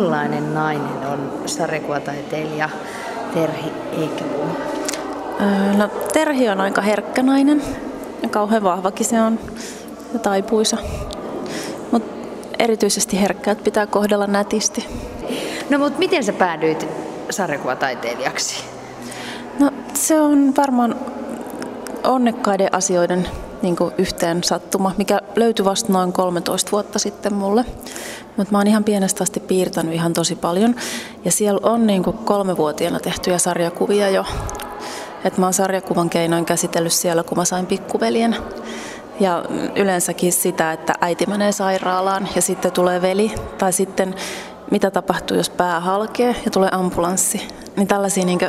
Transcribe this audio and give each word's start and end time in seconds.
millainen 0.00 0.54
nainen 0.54 1.06
on 1.06 1.32
sarjakuvataiteilija 1.46 2.68
Terhi 3.34 3.72
Eikeboom? 3.92 4.48
No, 5.76 5.88
Terhi 6.12 6.48
on 6.48 6.60
aika 6.60 6.80
herkkä 6.80 7.22
nainen 7.22 7.62
ja 8.22 8.28
kauhean 8.28 8.62
vahvakin 8.62 9.06
se 9.06 9.20
on 9.20 9.38
ja 10.12 10.18
taipuisa. 10.18 10.76
Mutta 11.90 12.28
erityisesti 12.58 13.20
herkkäät 13.20 13.64
pitää 13.64 13.86
kohdella 13.86 14.26
nätisti. 14.26 14.86
No 15.70 15.78
mutta 15.78 15.98
miten 15.98 16.24
sä 16.24 16.32
päädyit 16.32 16.88
sarjakuvataiteilijaksi? 17.30 18.64
No 19.58 19.70
se 19.94 20.20
on 20.20 20.52
varmaan 20.56 20.96
onnekkaiden 22.04 22.74
asioiden 22.74 23.28
niin 23.62 23.76
yhteen 23.98 24.44
sattuma, 24.44 24.94
mikä 24.98 25.20
löytyi 25.36 25.64
vasta 25.64 25.92
noin 25.92 26.12
13 26.12 26.70
vuotta 26.72 26.98
sitten 26.98 27.34
mulle. 27.34 27.64
Mutta 28.40 28.52
mä 28.52 28.58
oon 28.58 28.66
ihan 28.66 28.84
pienestä 28.84 29.22
asti 29.22 29.40
piirtänyt 29.40 29.94
ihan 29.94 30.12
tosi 30.12 30.36
paljon. 30.36 30.74
Ja 31.24 31.32
siellä 31.32 31.60
on 31.62 31.86
niin 31.86 32.02
kolmevuotiaana 32.02 33.00
tehtyjä 33.00 33.38
sarjakuvia 33.38 34.08
jo. 34.08 34.24
Et 35.24 35.38
mä 35.38 35.46
oon 35.46 35.52
sarjakuvan 35.52 36.10
keinoin 36.10 36.44
käsitellyt 36.44 36.92
siellä, 36.92 37.22
kun 37.22 37.38
mä 37.38 37.44
sain 37.44 37.66
pikkuveljen. 37.66 38.36
Ja 39.20 39.44
yleensäkin 39.76 40.32
sitä, 40.32 40.72
että 40.72 40.94
äiti 41.00 41.26
menee 41.26 41.52
sairaalaan 41.52 42.28
ja 42.36 42.42
sitten 42.42 42.72
tulee 42.72 43.02
veli. 43.02 43.32
Tai 43.58 43.72
sitten 43.72 44.14
mitä 44.70 44.90
tapahtuu, 44.90 45.36
jos 45.36 45.50
pää 45.50 45.80
halkee 45.80 46.36
ja 46.44 46.50
tulee 46.50 46.70
ambulanssi. 46.72 47.48
Niin 47.76 47.88
tällaisia 47.88 48.24
niin 48.24 48.40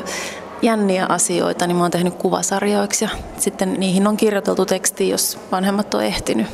jänniä 0.61 1.05
asioita, 1.09 1.67
niin 1.67 1.75
mä 1.75 1.83
oon 1.83 1.91
tehnyt 1.91 2.15
kuvasarjoiksi 2.15 3.05
ja 3.05 3.09
sitten 3.37 3.73
niihin 3.73 4.07
on 4.07 4.17
kirjoiteltu 4.17 4.65
teksti, 4.65 5.09
jos 5.09 5.39
vanhemmat 5.51 5.93
on 5.93 6.03
ehtinyt. 6.03 6.47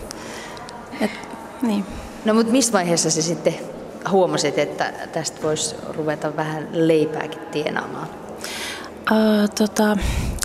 Et, 1.02 1.12
niin. 1.62 1.86
No 2.28 2.34
mutta 2.34 2.52
missä 2.52 2.74
vaiheessa 2.74 3.12
se 3.12 3.22
sitten 3.22 3.56
huomasit, 4.12 4.58
että 4.58 4.94
tästä 5.12 5.42
voisi 5.44 5.76
ruveta 5.90 6.36
vähän 6.36 6.68
leipääkin 6.72 7.40
tienaamaan? 7.52 8.08
Öö, 9.12 9.48
tota, 9.58 9.98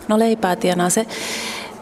no 0.09 0.19
leipää 0.19 0.57
tienaa 0.57 0.91
se. 0.91 1.07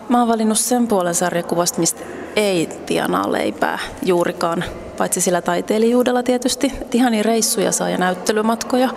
Mä 0.08 0.18
oon 0.18 0.28
valinnut 0.28 0.58
sen 0.58 0.88
puolen 0.88 1.14
sarjakuvasta, 1.14 1.80
mistä 1.80 2.00
ei 2.36 2.68
tienaa 2.86 3.32
leipää 3.32 3.78
juurikaan, 4.02 4.64
paitsi 4.98 5.20
sillä 5.20 5.42
taiteilijuudella 5.42 6.22
tietysti. 6.22 6.72
Et 6.82 6.94
ihan 6.94 7.12
niin 7.12 7.24
reissuja 7.24 7.72
saa 7.72 7.90
ja 7.90 7.98
näyttelymatkoja, 7.98 8.88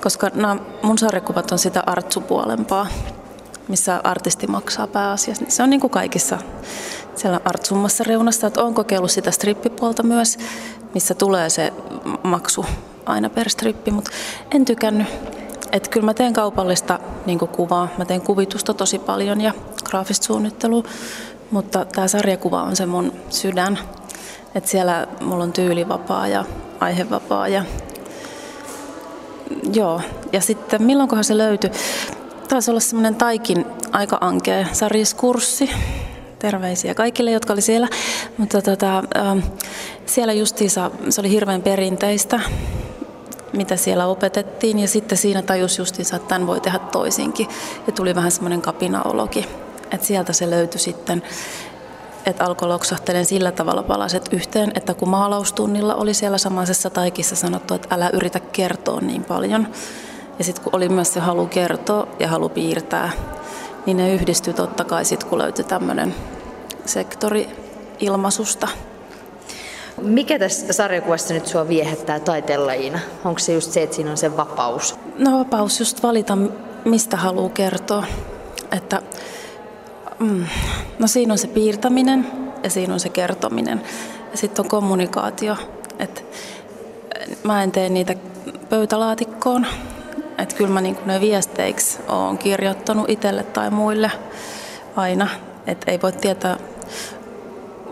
koska 0.00 0.30
nämä 0.34 0.56
mun 0.82 0.98
sarjakuvat 0.98 1.52
on 1.52 1.58
sitä 1.58 1.82
artsupuolempaa, 1.86 2.86
missä 3.68 4.00
artisti 4.04 4.46
maksaa 4.46 4.86
pääasiassa. 4.86 5.44
Se 5.48 5.62
on 5.62 5.70
niin 5.70 5.80
kuin 5.80 5.90
kaikissa 5.90 6.38
siellä 7.16 7.40
artsummassa 7.44 8.04
reunassa, 8.04 8.46
että 8.46 8.62
olen 8.62 8.74
kokeillut 8.74 9.10
sitä 9.10 9.30
strippipuolta 9.30 10.02
myös, 10.02 10.38
missä 10.94 11.14
tulee 11.14 11.50
se 11.50 11.72
maksu 12.22 12.66
aina 13.06 13.30
per 13.30 13.50
strippi, 13.50 13.90
mutta 13.90 14.10
en 14.50 14.64
tykännyt. 14.64 15.06
Että 15.72 15.90
kyllä 15.90 16.04
mä 16.04 16.14
teen 16.14 16.32
kaupallista 16.32 16.98
niin 17.26 17.38
kuvaa, 17.38 17.88
mä 17.98 18.04
teen 18.04 18.20
kuvitusta 18.20 18.74
tosi 18.74 18.98
paljon 18.98 19.40
ja 19.40 19.52
graafista 19.84 20.26
suunnittelua, 20.26 20.82
mutta 21.50 21.84
tämä 21.84 22.08
sarjakuva 22.08 22.62
on 22.62 22.76
se 22.76 22.86
mun 22.86 23.12
sydän. 23.30 23.78
Että 24.54 24.70
siellä 24.70 25.06
mulla 25.20 25.44
on 25.44 25.52
tyylivapaa 25.52 26.28
ja 26.28 26.44
aihevapaa 26.80 27.48
ja 27.48 27.64
joo. 29.72 30.00
Ja 30.32 30.40
sitten 30.40 30.82
milloinkohan 30.82 31.24
se 31.24 31.38
löytyi? 31.38 31.70
Taisi 32.48 32.70
olla 32.70 32.80
semmoinen 32.80 33.14
taikin 33.14 33.66
aika 33.92 34.18
ankea 34.20 34.66
sarjiskurssi. 34.72 35.70
Terveisiä 36.50 36.94
kaikille, 36.94 37.30
jotka 37.30 37.52
oli 37.52 37.60
siellä. 37.60 37.88
Mutta 38.38 38.62
tota, 38.62 39.02
ähm, 39.16 39.38
siellä 40.06 40.32
justiinsa 40.32 40.90
se 41.08 41.20
oli 41.20 41.30
hirveän 41.30 41.62
perinteistä 41.62 42.40
mitä 43.52 43.76
siellä 43.76 44.06
opetettiin. 44.06 44.78
Ja 44.78 44.88
sitten 44.88 45.18
siinä 45.18 45.42
tajus 45.42 45.78
justiinsa, 45.78 46.16
että 46.16 46.28
tämän 46.28 46.46
voi 46.46 46.60
tehdä 46.60 46.78
toisinkin. 46.78 47.48
Ja 47.86 47.92
tuli 47.92 48.14
vähän 48.14 48.30
semmoinen 48.30 48.62
kapinaologi. 48.62 49.46
Että 49.90 50.06
sieltä 50.06 50.32
se 50.32 50.50
löytyi 50.50 50.80
sitten, 50.80 51.22
että 52.26 52.44
alkoi 52.44 52.68
loksahtelen 52.68 53.24
sillä 53.24 53.52
tavalla 53.52 53.82
palaset 53.82 54.28
yhteen, 54.32 54.72
että 54.74 54.94
kun 54.94 55.08
maalaustunnilla 55.08 55.94
oli 55.94 56.14
siellä 56.14 56.38
samaisessa 56.38 56.90
taikissa 56.90 57.36
sanottu, 57.36 57.74
että 57.74 57.94
älä 57.94 58.10
yritä 58.12 58.40
kertoa 58.40 59.00
niin 59.00 59.24
paljon. 59.24 59.68
Ja 60.38 60.44
sitten 60.44 60.64
kun 60.64 60.76
oli 60.76 60.88
myös 60.88 61.14
se 61.14 61.20
halu 61.20 61.46
kertoa 61.46 62.08
ja 62.18 62.28
halu 62.28 62.48
piirtää, 62.48 63.10
niin 63.86 63.96
ne 63.96 64.14
yhdistyi 64.14 64.54
totta 64.54 64.84
kai 64.84 65.04
sitten, 65.04 65.28
kun 65.28 65.38
löytyi 65.38 65.64
tämmöinen 65.64 66.14
sektori 66.86 67.48
ilmaisusta. 68.00 68.68
Mikä 70.02 70.38
tässä 70.38 70.72
sarjakuvassa 70.72 71.34
nyt 71.34 71.46
sua 71.46 71.68
viehättää 71.68 72.20
taiteenlajina? 72.20 72.98
Onko 73.24 73.38
se 73.38 73.52
just 73.52 73.72
se, 73.72 73.82
että 73.82 73.96
siinä 73.96 74.10
on 74.10 74.16
se 74.16 74.36
vapaus? 74.36 74.96
No 75.18 75.38
vapaus 75.38 75.80
just 75.80 76.02
valita, 76.02 76.38
mistä 76.84 77.16
haluaa 77.16 77.48
kertoa. 77.48 78.04
Että, 78.72 79.02
mm, 80.18 80.46
no 80.98 81.06
siinä 81.06 81.34
on 81.34 81.38
se 81.38 81.46
piirtäminen 81.46 82.26
ja 82.62 82.70
siinä 82.70 82.94
on 82.94 83.00
se 83.00 83.08
kertominen. 83.08 83.82
Ja 84.30 84.38
sitten 84.38 84.64
on 84.64 84.68
kommunikaatio. 84.68 85.56
että 85.98 86.20
mä 87.42 87.62
en 87.62 87.72
tee 87.72 87.88
niitä 87.88 88.14
pöytälaatikkoon. 88.68 89.66
Että 90.38 90.56
kyllä 90.56 90.70
mä 90.70 90.80
niin 90.80 90.96
ne 91.06 91.20
viesteiksi 91.20 91.98
olen 92.08 92.38
kirjoittanut 92.38 93.10
itselle 93.10 93.42
tai 93.42 93.70
muille 93.70 94.10
aina. 94.96 95.28
Että 95.66 95.90
ei 95.90 96.02
voi 96.02 96.12
tietää 96.12 96.56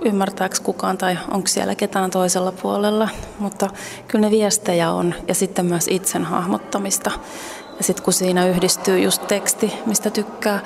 ymmärtääkö 0.05 0.57
kukaan 0.63 0.99
tai 0.99 1.19
onko 1.31 1.47
siellä 1.47 1.75
ketään 1.75 2.11
toisella 2.11 2.53
puolella, 2.53 3.09
mutta 3.39 3.71
kyllä 4.09 4.27
ne 4.27 4.31
viestejä 4.31 4.93
on 4.93 5.15
ja 5.29 5.35
sitten 5.35 5.67
myös 5.67 5.89
itsen 5.89 6.25
hahmottamista. 6.25 7.11
Ja 7.79 7.85
sitten 7.85 8.05
kun 8.05 8.13
siinä 8.13 8.47
yhdistyy 8.47 8.99
just 8.99 9.27
teksti, 9.27 9.73
mistä 9.87 10.11
tykkää, 10.11 10.61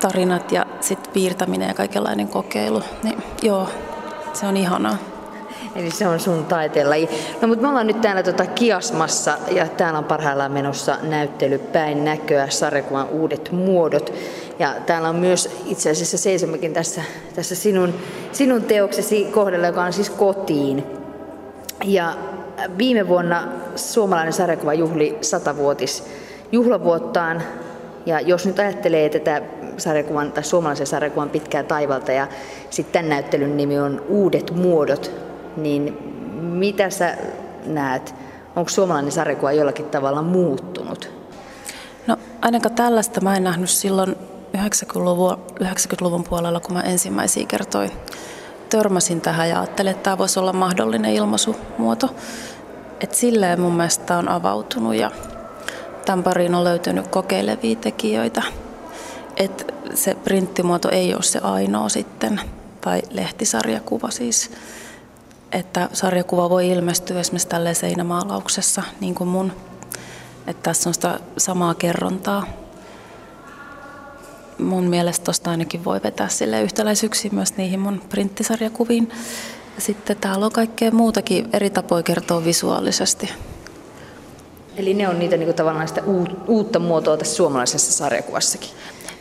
tarinat 0.00 0.52
ja 0.52 0.66
sitten 0.80 1.12
piirtäminen 1.12 1.68
ja 1.68 1.74
kaikenlainen 1.74 2.28
kokeilu, 2.28 2.82
niin 3.02 3.22
joo, 3.42 3.68
se 4.32 4.46
on 4.46 4.56
ihanaa. 4.56 5.17
Eli 5.76 5.90
se 5.90 6.06
on 6.06 6.20
sun 6.20 6.44
taiteenlaji. 6.44 7.08
No 7.40 7.48
mutta 7.48 7.62
me 7.62 7.68
ollaan 7.68 7.86
nyt 7.86 8.00
täällä 8.00 8.22
tota 8.22 8.46
Kiasmassa 8.46 9.38
ja 9.50 9.68
täällä 9.68 9.98
on 9.98 10.04
parhaillaan 10.04 10.52
menossa 10.52 10.96
näyttely 11.02 11.58
Päin 11.58 12.04
näköä, 12.04 12.48
sarjakuvan 12.48 13.08
uudet 13.08 13.52
muodot. 13.52 14.12
Ja 14.58 14.74
täällä 14.86 15.08
on 15.08 15.16
myös 15.16 15.50
itse 15.66 15.90
asiassa 15.90 16.18
seisommekin 16.18 16.72
tässä, 16.72 17.02
tässä 17.34 17.54
sinun, 17.54 17.94
sinun 18.32 18.62
teoksesi 18.62 19.24
kohdalla, 19.24 19.66
joka 19.66 19.82
on 19.82 19.92
siis 19.92 20.10
kotiin. 20.10 20.84
Ja 21.84 22.14
viime 22.78 23.08
vuonna 23.08 23.48
suomalainen 23.76 24.32
sarjakuva 24.32 24.74
juhli 24.74 25.18
satavuotis 25.20 26.04
juhlavuottaan. 26.52 27.42
Ja 28.06 28.20
jos 28.20 28.46
nyt 28.46 28.58
ajattelee 28.58 29.08
tätä 29.08 29.42
sarjakuvan 29.76 30.32
tai 30.32 30.44
suomalaisen 30.44 30.86
sarjakuvan 30.86 31.30
pitkää 31.30 31.62
taivalta 31.62 32.12
ja 32.12 32.26
sitten 32.70 32.92
tämän 32.92 33.08
näyttelyn 33.08 33.56
nimi 33.56 33.78
on 33.78 34.02
Uudet 34.08 34.50
muodot, 34.50 35.27
niin 35.62 35.98
mitä 36.40 36.90
sä 36.90 37.16
näet? 37.66 38.14
Onko 38.56 38.68
suomalainen 38.68 39.12
sarjakuva 39.12 39.52
jollakin 39.52 39.84
tavalla 39.84 40.22
muuttunut? 40.22 41.10
No 42.06 42.16
ainakaan 42.42 42.74
tällaista 42.74 43.20
mä 43.20 43.36
en 43.36 43.44
nähnyt 43.44 43.70
silloin 43.70 44.16
90-luvun, 44.56 45.38
90-luvun 45.62 46.24
puolella, 46.24 46.60
kun 46.60 46.72
mä 46.72 46.80
ensimmäisiä 46.80 47.46
kertoin 47.46 47.90
törmäsin 48.68 49.20
tähän 49.20 49.48
ja 49.48 49.60
ajattelin, 49.60 49.90
että 49.90 50.02
tämä 50.02 50.18
voisi 50.18 50.38
olla 50.38 50.52
mahdollinen 50.52 51.12
ilmaisumuoto. 51.12 52.14
Et 53.00 53.14
silleen 53.14 53.60
mun 53.60 53.74
mielestä 53.74 54.18
on 54.18 54.28
avautunut 54.28 54.94
ja 54.94 55.10
tämän 56.04 56.22
pariin 56.22 56.54
on 56.54 56.64
löytynyt 56.64 57.08
kokeilevia 57.08 57.76
tekijöitä. 57.76 58.42
Et 59.36 59.74
se 59.94 60.14
printtimuoto 60.14 60.90
ei 60.90 61.14
ole 61.14 61.22
se 61.22 61.38
ainoa 61.38 61.88
sitten, 61.88 62.40
tai 62.80 63.02
lehtisarjakuva 63.10 64.10
siis. 64.10 64.50
Että 65.52 65.88
sarjakuva 65.92 66.50
voi 66.50 66.68
ilmestyä 66.68 67.20
esimerkiksi 67.20 67.48
tälleen 67.48 67.74
seinämaalauksessa, 67.74 68.82
niin 69.00 69.14
kuin 69.14 69.28
mun. 69.28 69.52
Että 70.46 70.62
tässä 70.62 70.90
on 70.90 70.94
sitä 70.94 71.20
samaa 71.36 71.74
kerrontaa 71.74 72.46
mun 74.58 74.84
mielestä 74.84 75.24
tuosta 75.24 75.50
ainakin 75.50 75.84
voi 75.84 76.00
vetää 76.04 76.28
sille 76.28 76.62
yhtäläisyyksiä 76.62 77.30
myös 77.34 77.56
niihin 77.56 77.80
mun 77.80 78.00
printtisarjakuviin. 78.08 79.08
Ja 79.74 79.80
sitten 79.80 80.16
täällä 80.16 80.46
on 80.46 80.52
kaikkea 80.52 80.90
muutakin 80.90 81.48
eri 81.52 81.70
tapoja 81.70 82.02
kertoa 82.02 82.44
visuaalisesti. 82.44 83.30
Eli 84.76 84.94
ne 84.94 85.08
on 85.08 85.18
niitä 85.18 85.36
niin 85.36 85.46
kuin 85.46 85.56
tavallaan 85.56 85.88
sitä 85.88 86.02
uutta 86.46 86.78
muotoa 86.78 87.16
tässä 87.16 87.36
suomalaisessa 87.36 87.92
sarjakuvassakin? 87.92 88.70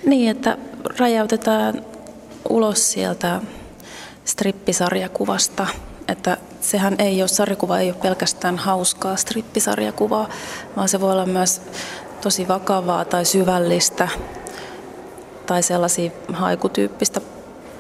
Niin, 0.06 0.31
että 0.31 0.57
räjäytetään 1.00 1.85
ulos 2.50 2.91
sieltä 2.91 3.41
strippisarjakuvasta, 4.25 5.68
että 6.07 6.38
sehän 6.62 6.95
ei 7.00 7.21
ole, 7.21 7.27
sarjakuva 7.27 7.80
ei 7.80 7.89
ole 7.89 7.98
pelkästään 8.01 8.57
hauskaa 8.57 9.15
strippisarjakuvaa, 9.15 10.30
vaan 10.75 10.89
se 10.89 11.01
voi 11.01 11.12
olla 11.12 11.25
myös 11.25 11.62
tosi 12.21 12.48
vakavaa 12.48 13.06
tai 13.06 13.25
syvällistä 13.25 14.07
tai 15.45 15.63
sellaisia 15.63 16.12
haikutyyppistä 16.33 17.21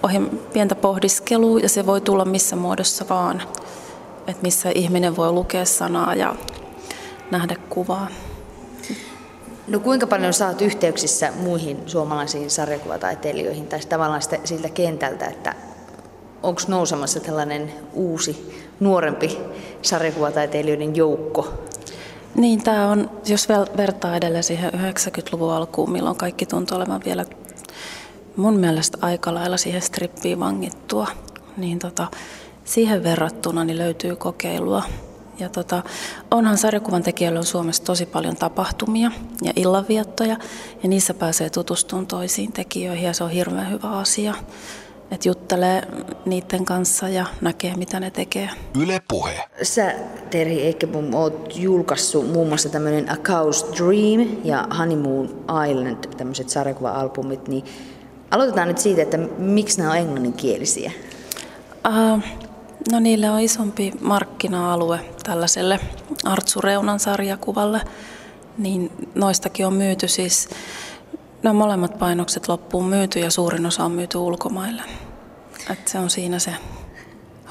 ohi 0.03 0.19
pientä 0.53 0.75
pohdiskelua 0.75 1.59
ja 1.59 1.69
se 1.69 1.85
voi 1.85 2.01
tulla 2.01 2.25
missä 2.25 2.55
muodossa 2.55 3.05
vaan. 3.09 3.41
että 4.27 4.43
missä 4.43 4.71
ihminen 4.75 5.15
voi 5.15 5.31
lukea 5.31 5.65
sanaa 5.65 6.15
ja 6.15 6.35
nähdä 7.31 7.55
kuvaa. 7.69 8.07
No 9.67 9.79
kuinka 9.79 10.07
paljon 10.07 10.33
saat 10.33 10.61
yhteyksissä 10.61 11.31
muihin 11.35 11.83
suomalaisiin 11.85 12.49
sarjakuvataiteilijoihin 12.49 13.67
tai 13.67 13.79
tavallaan 13.79 14.21
siltä 14.43 14.69
kentältä, 14.69 15.25
että 15.25 15.55
onko 16.43 16.61
nousemassa 16.67 17.19
tällainen 17.19 17.73
uusi, 17.93 18.53
nuorempi 18.79 19.37
sarjakuvataiteilijoiden 19.81 20.95
joukko? 20.95 21.53
Niin, 22.35 22.63
tämä 22.63 22.89
on, 22.89 23.09
jos 23.27 23.47
vertaa 23.77 24.15
edelleen 24.15 24.43
siihen 24.43 24.73
90-luvun 24.73 25.53
alkuun, 25.53 25.91
milloin 25.91 26.17
kaikki 26.17 26.45
tuntuu 26.45 26.77
olevan 26.77 27.01
vielä 27.05 27.25
mun 28.35 28.57
mielestä 28.57 28.97
aika 29.01 29.33
lailla 29.33 29.57
siihen 29.57 29.81
strippiin 29.81 30.39
vangittua, 30.39 31.07
niin 31.57 31.79
tota, 31.79 32.07
siihen 32.65 33.03
verrattuna 33.03 33.63
niin 33.63 33.77
löytyy 33.77 34.15
kokeilua. 34.15 34.83
Ja 35.39 35.49
tota, 35.49 35.83
onhan 36.31 36.57
sarjakuvan 36.57 37.03
tekijöillä 37.03 37.39
on 37.39 37.45
Suomessa 37.45 37.83
tosi 37.83 38.05
paljon 38.05 38.35
tapahtumia 38.35 39.11
ja 39.43 39.53
illanviettoja, 39.55 40.37
ja 40.83 40.89
niissä 40.89 41.13
pääsee 41.13 41.49
tutustumaan 41.49 42.07
toisiin 42.07 42.51
tekijöihin, 42.51 43.05
ja 43.05 43.13
se 43.13 43.23
on 43.23 43.29
hirveän 43.29 43.71
hyvä 43.71 43.89
asia. 43.89 44.33
Että 45.11 45.29
juttelee 45.29 45.81
niiden 46.25 46.65
kanssa 46.65 47.09
ja 47.09 47.25
näkee, 47.41 47.75
mitä 47.75 47.99
ne 47.99 48.11
tekee. 48.11 48.49
Yle 48.81 49.01
Puhe. 49.07 49.43
Sä, 49.63 49.95
Terhi 50.29 50.61
Eikkebom, 50.61 51.13
oot 51.13 51.55
julkaissut 51.55 52.33
muun 52.33 52.47
muassa 52.47 52.69
tämmöinen 52.69 53.09
A 53.11 53.15
Cow's 53.15 53.77
Dream 53.77 54.29
ja 54.43 54.67
Honeymoon 54.77 55.45
Island, 55.69 55.97
tämmöiset 56.17 56.49
sarjakuva-albumit, 56.49 57.47
niin 57.47 57.63
aloitetaan 58.31 58.67
nyt 58.67 58.77
siitä, 58.77 59.01
että 59.01 59.17
miksi 59.37 59.77
nämä 59.77 59.91
on 59.91 59.97
englanninkielisiä? 59.97 60.91
Uh, 61.87 62.23
no 62.91 62.99
niille 62.99 63.29
on 63.29 63.39
isompi 63.39 63.93
markkina-alue 64.01 64.99
tällaiselle 65.23 65.79
Artsu 66.23 66.61
Reunan 66.61 66.99
sarjakuvalle, 66.99 67.81
niin 68.57 68.91
noistakin 69.15 69.65
on 69.65 69.73
myyty 69.73 70.07
siis 70.07 70.49
No 71.43 71.53
molemmat 71.53 71.99
painokset 71.99 72.47
loppuun 72.47 72.85
myyty 72.85 73.19
ja 73.19 73.31
suurin 73.31 73.65
osa 73.65 73.83
on 73.83 73.91
myyty 73.91 74.17
ulkomaille. 74.17 74.81
Et 75.71 75.87
se 75.87 75.99
on 75.99 76.09
siinä 76.09 76.39
se 76.39 76.51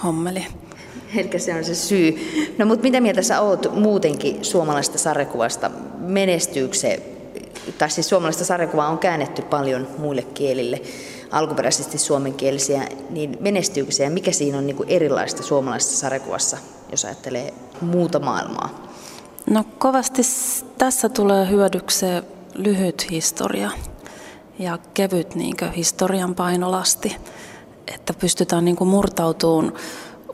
hommeli. 0.04 0.46
Eli 1.16 1.38
se 1.38 1.54
on 1.54 1.64
se 1.64 1.74
syy. 1.74 2.14
No 2.58 2.66
mutta 2.66 2.82
mitä 2.82 3.00
mieltä 3.00 3.22
sä 3.22 3.40
oot 3.40 3.74
muutenkin 3.74 4.44
suomalaista 4.44 4.98
sarjakuvasta? 4.98 5.70
Menestyykö 5.98 6.76
se, 6.76 7.02
tai 7.78 7.90
siis 7.90 8.08
suomalaista 8.08 8.44
sarjakuvaa 8.44 8.88
on 8.88 8.98
käännetty 8.98 9.42
paljon 9.42 9.88
muille 9.98 10.22
kielille, 10.22 10.80
alkuperäisesti 11.30 11.98
suomenkielisiä, 11.98 12.88
niin 13.10 13.36
menestyykö 13.40 13.92
se 13.92 14.04
ja 14.04 14.10
mikä 14.10 14.32
siinä 14.32 14.58
on 14.58 14.66
niin 14.66 14.76
kuin 14.76 14.88
erilaista 14.88 15.42
suomalaisessa 15.42 15.96
sarjakuvassa, 15.96 16.58
jos 16.90 17.04
ajattelee 17.04 17.54
muuta 17.80 18.18
maailmaa? 18.18 18.86
No 19.50 19.64
kovasti 19.78 20.22
tässä 20.78 21.08
tulee 21.08 21.50
hyödykseen 21.50 22.22
lyhyt 22.58 23.10
historia 23.10 23.70
ja 24.58 24.78
kevyt 24.94 25.34
niin 25.34 25.56
historian 25.76 26.34
painolasti, 26.34 27.16
että 27.94 28.12
pystytään 28.14 28.64
niin 28.64 28.76
murtautumaan 28.80 29.72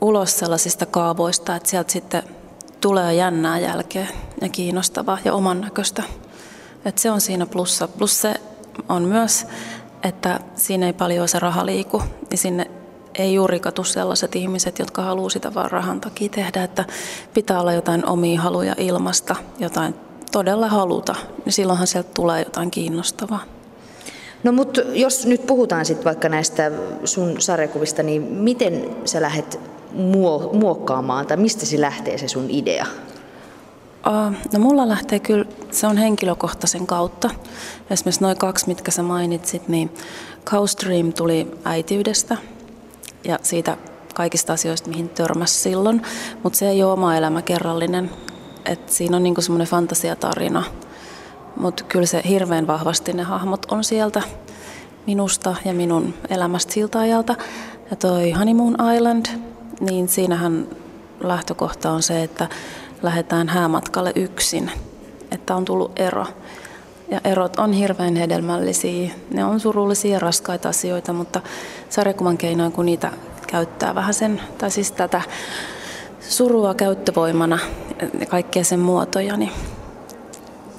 ulos 0.01 0.39
sellaisista 0.39 0.85
kaavoista, 0.85 1.55
että 1.55 1.69
sieltä 1.69 1.91
sitten 1.91 2.23
tulee 2.81 3.13
jännää 3.13 3.59
jälkeen 3.59 4.09
ja 4.41 4.49
kiinnostavaa 4.49 5.17
ja 5.25 5.33
oman 5.33 5.61
näköistä. 5.61 6.03
Että 6.85 7.01
se 7.01 7.11
on 7.11 7.21
siinä 7.21 7.45
plussa. 7.45 7.87
Plus 7.87 8.21
se 8.21 8.33
on 8.89 9.03
myös, 9.03 9.47
että 10.03 10.39
siinä 10.55 10.85
ei 10.85 10.93
paljon 10.93 11.27
se 11.27 11.39
raha 11.39 11.65
liiku, 11.65 12.03
niin 12.29 12.37
sinne 12.37 12.71
ei 13.15 13.33
juuri 13.33 13.59
katu 13.59 13.83
sellaiset 13.83 14.35
ihmiset, 14.35 14.79
jotka 14.79 15.01
haluaa 15.01 15.29
sitä 15.29 15.53
vaan 15.53 15.71
rahan 15.71 16.01
takia 16.01 16.29
tehdä, 16.29 16.63
että 16.63 16.85
pitää 17.33 17.61
olla 17.61 17.73
jotain 17.73 18.05
omia 18.05 18.41
haluja 18.41 18.75
ilmasta, 18.77 19.35
jotain 19.59 19.95
todella 20.33 20.67
haluta, 20.67 21.15
niin 21.45 21.53
silloinhan 21.53 21.87
sieltä 21.87 22.09
tulee 22.13 22.41
jotain 22.41 22.71
kiinnostavaa. 22.71 23.43
No 24.43 24.51
mutta 24.51 24.81
jos 24.81 25.25
nyt 25.25 25.47
puhutaan 25.47 25.85
sitten 25.85 26.05
vaikka 26.05 26.29
näistä 26.29 26.71
sun 27.05 27.41
sarjakuvista, 27.41 28.03
niin 28.03 28.21
miten 28.21 28.95
sä 29.05 29.21
lähdet 29.21 29.59
muokkaamaan 30.53 31.27
tai 31.27 31.37
mistä 31.37 31.65
se 31.65 31.81
lähtee 31.81 32.17
se 32.17 32.27
sun 32.27 32.45
idea? 32.49 32.85
No 34.53 34.59
mulla 34.59 34.87
lähtee 34.87 35.19
kyllä, 35.19 35.45
se 35.71 35.87
on 35.87 35.97
henkilökohtaisen 35.97 36.87
kautta. 36.87 37.29
Esimerkiksi 37.89 38.21
noin 38.21 38.37
kaksi, 38.37 38.67
mitkä 38.67 38.91
sä 38.91 39.03
mainitsit, 39.03 39.67
niin 39.67 39.93
Dream 40.85 41.13
tuli 41.13 41.51
äitiydestä 41.63 42.37
ja 43.23 43.39
siitä 43.41 43.77
kaikista 44.13 44.53
asioista, 44.53 44.89
mihin 44.89 45.09
törmäsi 45.09 45.59
silloin, 45.59 46.01
mutta 46.43 46.59
se 46.59 46.69
ei 46.69 46.83
ole 46.83 46.93
oma 46.93 47.17
elämä 47.17 47.41
kerrallinen, 47.41 48.11
et 48.65 48.89
siinä 48.89 49.17
on 49.17 49.23
niinku 49.23 49.41
semmoinen 49.41 49.67
fantasiatarina, 49.67 50.63
mutta 51.55 51.83
kyllä 51.83 52.05
se 52.05 52.21
hirveän 52.27 52.67
vahvasti 52.67 53.13
ne 53.13 53.23
hahmot 53.23 53.65
on 53.71 53.83
sieltä 53.83 54.21
minusta 55.07 55.55
ja 55.65 55.73
minun 55.73 56.13
elämästä 56.29 56.73
siltä 56.73 56.99
ajalta. 56.99 57.35
Ja 57.89 57.95
toi 57.95 58.31
Honeymoon 58.31 58.77
Island, 58.95 59.25
niin 59.79 60.07
siinähän 60.07 60.67
lähtökohta 61.19 61.91
on 61.91 62.03
se, 62.03 62.23
että 62.23 62.47
lähdetään 63.03 63.49
häämatkalle 63.49 64.11
yksin, 64.15 64.71
että 65.31 65.55
on 65.55 65.65
tullut 65.65 65.99
ero. 65.99 66.25
Ja 67.11 67.21
erot 67.23 67.59
on 67.59 67.73
hirveän 67.73 68.15
hedelmällisiä. 68.15 69.11
Ne 69.31 69.45
on 69.45 69.59
surullisia 69.59 70.13
ja 70.13 70.19
raskaita 70.19 70.69
asioita, 70.69 71.13
mutta 71.13 71.41
sarjakuvan 71.89 72.37
keinoin, 72.37 72.71
kun 72.71 72.85
niitä 72.85 73.11
käyttää 73.47 73.95
vähän 73.95 74.13
sen, 74.13 74.41
tai 74.57 74.71
siis 74.71 74.91
tätä 74.91 75.21
surua 76.19 76.73
käyttövoimana 76.73 77.59
kaikkia 78.29 78.63
sen 78.63 78.79
muotoja, 78.79 79.37
niin 79.37 79.51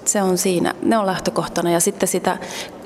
se 0.04 0.22
on 0.22 0.38
siinä, 0.38 0.74
ne 0.82 0.98
on 0.98 1.06
lähtökohtana. 1.06 1.70
Ja 1.70 1.80
sitten 1.80 2.08
sitä, 2.08 2.38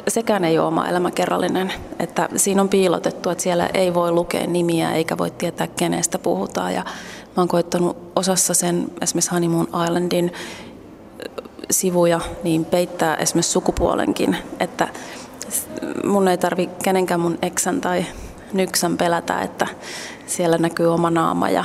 sekään 0.09 0.45
ei 0.45 0.59
ole 0.59 0.67
oma 0.67 0.89
elämäkerrallinen, 0.89 1.73
että 1.99 2.29
siinä 2.37 2.63
on 2.63 2.69
piilotettu, 2.69 3.31
että 3.31 3.43
siellä 3.43 3.71
ei 3.75 3.95
voi 3.95 4.13
lukea 4.13 4.47
nimiä 4.47 4.93
eikä 4.93 5.19
voi 5.19 5.31
tietää 5.31 5.67
kenestä 5.67 6.19
puhutaan. 6.19 6.75
Ja 6.75 6.85
mä 7.37 7.43
oon 7.43 7.49
koittanut 7.49 7.97
osassa 8.17 8.55
sen 8.55 8.89
esimerkiksi 9.01 9.31
Honeymoon 9.31 9.69
Islandin 9.85 10.33
sivuja 11.71 12.21
niin 12.43 12.65
peittää 12.65 13.17
esimerkiksi 13.17 13.53
sukupuolenkin, 13.53 14.37
että 14.61 14.89
mun 16.05 16.29
ei 16.29 16.39
tarvi 16.39 16.69
kenenkään 16.83 17.21
mun 17.21 17.39
eksän 17.43 17.81
tai 17.81 18.07
nyksän 18.53 18.97
pelätä, 18.97 19.41
että 19.41 19.67
siellä 20.27 20.59
näkyy 20.59 20.95
oma 20.95 21.11
naama 21.11 21.51
ja 21.51 21.65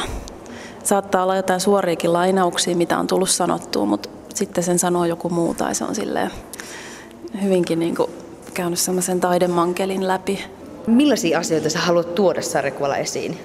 saattaa 0.84 1.24
olla 1.24 1.36
jotain 1.36 1.60
suoriakin 1.60 2.14
lainauksia, 2.14 2.76
mitä 2.76 3.00
on 3.00 3.08
tullut 3.08 3.30
sanottua, 3.30 3.86
mutta 3.86 4.10
sitten 4.34 4.64
sen 4.64 4.80
sanoo 4.80 5.06
joku 5.06 5.30
muu 5.30 5.54
tai 5.54 5.76
se 5.76 5.84
on 5.84 5.96
silleen 5.96 6.32
hyvinkin 7.44 7.80
niin 7.80 7.96
kuin 7.96 8.12
käynyt 8.54 8.80
semmoisen 8.80 9.20
taidemankelin 9.20 10.08
läpi. 10.08 10.46
Millaisia 10.88 11.40
asioita 11.40 11.70
sä 11.70 11.80
haluat 11.80 12.16
tuoda 12.16 12.42
sarjakuvalla 12.42 12.98
esiin? 12.98 13.40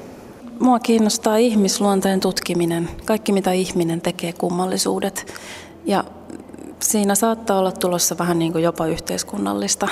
Mua 0.61 0.79
kiinnostaa 0.79 1.37
ihmisluonteen 1.37 2.21
tutkiminen, 2.21 2.89
kaikki 3.05 3.33
mitä 3.33 3.53
ihminen 3.53 4.01
tekee, 4.01 4.33
kummallisuudet. 4.33 5.35
Ja 5.85 6.05
siinä 6.81 7.15
saattaa 7.15 7.59
olla 7.59 7.73
tulossa 7.73 8.19
vähän 8.19 8.39
niin 8.39 8.53
kuin 8.53 8.65
jopa 8.65 8.87
yhteiskunnallista 8.87 9.89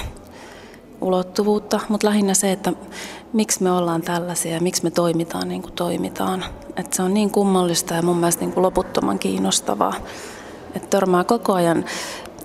ulottuvuutta, 1.00 1.80
mutta 1.88 2.06
lähinnä 2.06 2.34
se, 2.34 2.52
että 2.52 2.72
miksi 3.36 3.62
me 3.62 3.70
ollaan 3.70 4.02
tällaisia 4.02 4.54
ja 4.54 4.60
miksi 4.60 4.82
me 4.82 4.90
toimitaan 4.90 5.48
niin 5.48 5.62
kuin 5.62 5.72
toimitaan. 5.72 6.44
Että 6.76 6.96
se 6.96 7.02
on 7.02 7.14
niin 7.14 7.30
kummallista 7.30 7.94
ja 7.94 8.02
mun 8.02 8.16
mielestä 8.16 8.40
niin 8.40 8.52
kuin 8.52 8.62
loputtoman 8.62 9.18
kiinnostavaa. 9.18 9.94
Että 10.74 10.88
törmää 10.88 11.24
koko 11.24 11.52
ajan. 11.52 11.84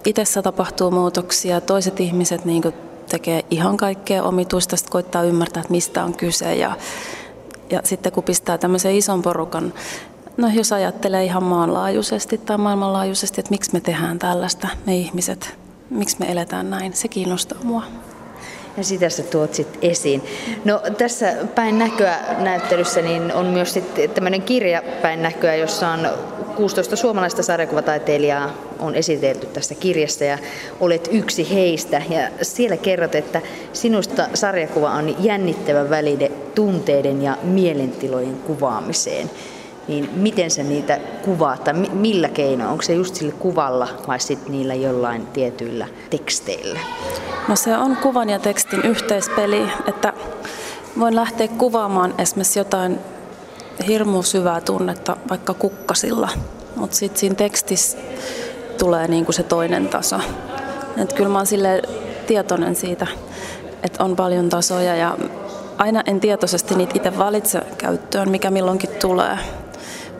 Itessä 0.06 0.42
tapahtuu 0.42 0.92
muutoksia, 0.92 1.62
toiset 1.62 2.00
ihmiset 2.00 2.46
niin 2.46 2.62
kuin 2.62 2.74
tekee 3.10 3.46
ihan 3.50 3.78
kaikkea 3.78 4.24
omituista, 4.24 4.78
sitten 4.78 4.92
koittaa 4.92 5.24
ymmärtää, 5.24 5.62
että 5.62 5.72
mistä 5.72 6.04
on 6.04 6.18
kyse. 6.18 6.56
Ja, 6.56 6.78
ja 7.70 7.82
sitten 7.84 8.12
kun 8.12 8.24
pistää 8.24 8.58
tämmöisen 8.58 8.96
ison 8.96 9.22
porukan, 9.22 9.74
no 10.38 10.48
jos 10.54 10.74
ajattelee 10.74 11.24
ihan 11.24 11.44
maanlaajuisesti 11.44 12.38
tai 12.38 12.58
maailmanlaajuisesti, 12.58 13.42
että 13.42 13.52
miksi 13.52 13.74
me 13.74 13.80
tehdään 13.80 14.20
tällaista, 14.20 14.68
me 14.86 14.96
ihmiset, 14.96 15.58
miksi 15.90 16.16
me 16.20 16.32
eletään 16.32 16.70
näin, 16.70 16.94
se 16.94 17.08
kiinnostaa 17.08 17.60
mua 17.64 17.84
ja 18.78 18.84
sitä 18.84 19.10
sä 19.10 19.24
tuot 19.24 19.54
sitten 19.54 19.92
esiin. 19.92 20.24
No 20.66 20.82
tässä 20.98 21.34
päin 21.56 21.80
näköä 21.80 22.18
näyttelyssä 22.40 23.02
niin 23.02 23.34
on 23.34 23.46
myös 23.46 23.80
tämmöinen 24.14 24.42
kirja 24.42 24.84
päin 25.02 25.22
näköä, 25.22 25.56
jossa 25.56 25.88
on 25.88 26.10
16 26.56 26.96
suomalaista 26.96 27.44
sarjakuvataiteilijaa 27.44 28.54
on 28.80 28.96
esitelty 28.96 29.48
tässä 29.48 29.76
kirjassa 29.76 30.24
ja 30.26 30.38
olet 30.80 31.10
yksi 31.12 31.54
heistä. 31.54 32.02
Ja 32.10 32.30
siellä 32.42 32.78
kerrot, 32.78 33.16
että 33.16 33.42
sinusta 33.74 34.28
sarjakuva 34.34 34.92
on 34.92 35.16
jännittävä 35.24 35.90
väline 35.90 36.32
tunteiden 36.56 37.22
ja 37.22 37.38
mielentilojen 37.44 38.36
kuvaamiseen 38.36 39.30
niin 39.92 40.10
miten 40.14 40.52
sä 40.52 40.64
niitä 40.64 41.00
kuvaat 41.26 41.64
tai 41.64 41.74
millä 41.74 42.30
keinoin? 42.30 42.70
Onko 42.70 42.82
se 42.82 42.94
just 42.94 43.16
sillä 43.16 43.34
kuvalla 43.40 43.88
vai 44.08 44.20
sitten 44.20 44.52
niillä 44.52 44.74
jollain 44.74 45.28
tietyillä 45.28 45.88
teksteillä? 46.10 46.80
No 47.48 47.56
se 47.56 47.78
on 47.78 47.98
kuvan 47.98 48.30
ja 48.30 48.40
tekstin 48.40 48.82
yhteispeli, 48.82 49.68
että 49.88 50.14
voin 51.00 51.16
lähteä 51.16 51.48
kuvaamaan 51.48 52.14
esimerkiksi 52.18 52.60
jotain 52.60 53.00
hirmu 53.88 54.24
syvää 54.24 54.62
tunnetta 54.62 55.18
vaikka 55.30 55.54
kukkasilla, 55.54 56.30
mutta 56.76 56.98
sitten 56.98 57.20
siinä 57.20 57.36
tekstissä 57.36 57.98
tulee 58.80 59.08
niin 59.08 59.26
kuin 59.26 59.36
se 59.36 59.44
toinen 59.44 59.88
taso. 59.88 60.20
Et 60.98 61.14
kyllä 61.14 61.30
mä 61.30 61.38
oon 61.38 61.48
tietoinen 62.28 62.76
siitä, 62.76 63.08
että 63.84 64.04
on 64.04 64.16
paljon 64.16 64.50
tasoja 64.50 64.96
ja 64.96 65.18
aina 65.78 66.04
en 66.06 66.20
tietoisesti 66.20 66.76
niitä 66.76 66.94
itse 66.96 67.18
valitse 67.18 67.62
käyttöön, 67.78 68.30
mikä 68.30 68.52
milloinkin 68.52 68.90
tulee. 68.90 69.38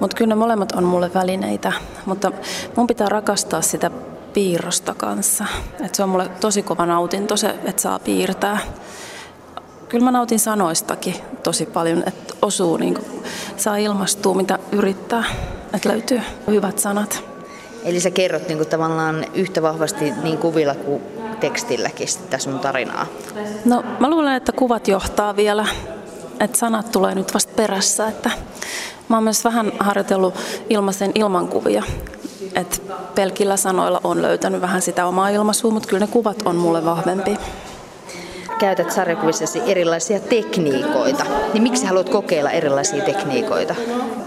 Mutta 0.02 0.18
kyllä 0.18 0.30
ne 0.30 0.36
molemmat 0.36 0.72
on 0.72 0.84
mulle 0.84 1.14
välineitä, 1.14 1.72
mutta 2.06 2.32
mun 2.76 2.88
pitää 2.88 3.10
rakastaa 3.10 3.62
sitä 3.62 3.92
piirrosta 4.34 4.96
kanssa. 4.98 5.46
Et 5.86 5.96
se 5.96 6.04
on 6.04 6.10
mulle 6.10 6.30
tosi 6.40 6.64
kova 6.64 6.86
nautinto 6.86 7.38
se, 7.38 7.56
että 7.64 7.82
saa 7.82 8.00
piirtää. 8.00 8.58
Kyllä 9.90 10.06
mä 10.06 10.12
nautin 10.12 10.40
sanoistakin 10.40 11.16
tosi 11.44 11.66
paljon, 11.66 12.04
että 12.08 12.34
osuu, 12.42 12.78
niin 12.78 12.94
kuin, 12.94 13.24
saa 13.58 13.78
ilmastua 13.78 14.34
mitä 14.34 14.60
yrittää, 14.72 15.24
että 15.74 15.90
löytyy 15.90 16.22
hyvät 16.48 16.80
sanat. 16.80 17.24
Eli 17.84 18.00
sä 18.00 18.12
kerrot 18.12 18.48
niin 18.48 18.58
kuin, 18.58 18.70
tavallaan 18.70 19.26
yhtä 19.34 19.62
vahvasti 19.62 20.14
niin 20.24 20.38
kuvilla 20.38 20.76
kuin 20.76 21.02
tekstilläkin 21.40 22.08
sitä 22.08 22.38
sun 22.38 22.60
tarinaa? 22.60 23.06
No 23.66 23.84
mä 24.00 24.10
luulen, 24.10 24.36
että 24.36 24.52
kuvat 24.52 24.88
johtaa 24.88 25.36
vielä, 25.36 25.66
että 26.40 26.58
sanat 26.58 26.92
tulee 26.92 27.16
nyt 27.16 27.34
vasta 27.34 27.54
perässä, 27.56 28.08
että 28.08 28.32
mä 29.12 29.18
oon 29.18 29.24
myös 29.24 29.44
vähän 29.44 29.72
harjoitellut 29.80 30.34
ilmaisen 30.70 31.12
ilmankuvia, 31.16 31.84
että 32.56 32.78
pelkillä 33.16 33.58
sanoilla 33.58 34.02
on 34.04 34.22
löytänyt 34.22 34.62
vähän 34.62 34.82
sitä 34.82 35.08
omaa 35.08 35.30
ilmaisua, 35.30 35.72
mutta 35.72 35.90
kyllä 35.90 36.06
ne 36.06 36.12
kuvat 36.12 36.42
on 36.46 36.56
mulle 36.56 36.86
vahvempi. 36.86 37.38
Käytät 38.60 38.92
sarjakuvissasi 38.92 39.62
erilaisia 39.66 40.20
tekniikoita, 40.20 41.26
niin 41.54 41.64
miksi 41.64 41.86
haluat 41.86 42.10
kokeilla 42.10 42.52
erilaisia 42.52 43.04
tekniikoita? 43.04 43.76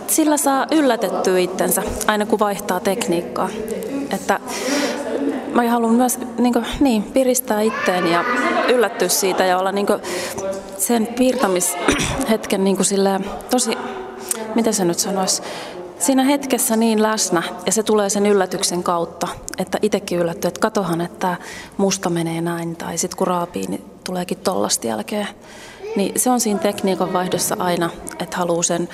Sillä 0.07 0.37
saa 0.37 0.67
yllätettyä 0.71 1.39
itsensä 1.39 1.83
aina 2.07 2.27
kun 2.27 2.39
vaihtaa 2.39 2.81
tekniikkaa. 2.81 3.49
Että 4.11 4.41
mä 5.55 5.71
haluan 5.71 5.95
myös 5.95 6.19
niin, 6.39 6.53
kuin, 6.53 6.67
niin, 6.81 7.03
piristää 7.03 7.61
itteen 7.61 8.07
ja 8.07 8.25
yllättyä 8.69 9.09
siitä 9.09 9.45
ja 9.45 9.59
olla 9.59 9.73
niin 9.73 9.87
kuin, 9.87 10.03
sen 10.79 11.07
piirtämishetken 11.07 12.65
niin 12.65 12.77
kuin, 12.77 12.87
silleen, 12.87 13.25
tosi, 13.51 13.79
miten 14.55 14.75
se 14.75 14.85
nyt 14.85 14.99
sanoisi, 14.99 15.43
siinä 15.99 16.23
hetkessä 16.23 16.77
niin 16.77 17.03
läsnä 17.03 17.43
ja 17.67 17.73
se 17.73 17.83
tulee 17.83 18.11
sen 18.11 18.27
yllätyksen 18.27 18.83
kautta, 18.83 19.29
että 19.59 19.79
itsekin 19.83 20.19
yllättyy, 20.19 20.49
että 20.49 20.61
katohan, 20.61 21.01
että 21.01 21.37
musta 21.77 22.11
menee 22.11 22.41
näin 22.41 22.77
tai 22.77 22.99
sitten 22.99 23.19
kun 23.19 23.27
raapii, 23.27 23.67
niin 23.67 23.85
tuleekin 24.05 24.39
tollasta 24.39 24.87
jälkeen. 24.87 25.29
Niin 25.97 26.21
se 26.21 26.31
on 26.31 26.41
siinä 26.41 26.61
tekniikan 26.61 27.13
vaihdossa 27.13 27.57
aina, 27.59 27.91
että 28.19 28.37
haluaa 28.37 28.63
sen 28.63 28.89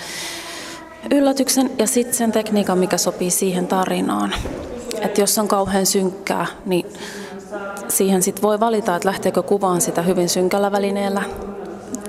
yllätyksen 1.11 1.71
ja 1.79 1.87
sitten 1.87 2.15
sen 2.15 2.33
tekniikan, 2.33 2.79
mikä 2.79 2.99
sopii 2.99 3.31
siihen 3.31 3.67
tarinaan. 3.67 4.35
Että 5.01 5.21
jos 5.21 5.39
on 5.39 5.49
kauhean 5.49 5.87
synkkää, 5.87 6.47
niin 6.67 6.87
siihen 7.89 8.23
sit 8.23 8.43
voi 8.43 8.61
valita, 8.61 8.97
että 8.97 9.09
lähteekö 9.09 9.43
kuvaan 9.43 9.81
sitä 9.81 10.03
hyvin 10.03 10.29
synkällä 10.29 10.73
välineellä 10.73 11.23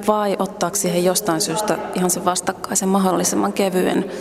vai 0.07 0.35
ottaako 0.39 0.75
siihen 0.75 1.03
jostain 1.03 1.41
syystä 1.41 1.77
ihan 1.95 2.09
sen 2.09 2.25
vastakkaisen 2.25 2.89
mahdollisimman 2.89 3.53
kevyen, 3.53 4.11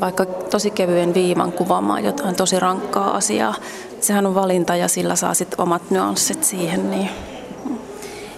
vaikka 0.00 0.24
tosi 0.24 0.70
kevyen 0.70 1.14
viivan 1.14 1.52
kuvaamaan 1.52 2.04
jotain 2.04 2.34
tosi 2.34 2.60
rankkaa 2.60 3.16
asiaa. 3.16 3.54
Sehän 4.00 4.26
on 4.26 4.34
valinta 4.34 4.76
ja 4.76 4.88
sillä 4.88 5.16
saa 5.16 5.34
sitten 5.34 5.60
omat 5.60 5.90
nyanssit 5.90 6.44
siihen. 6.44 6.90
Niin 6.90 7.08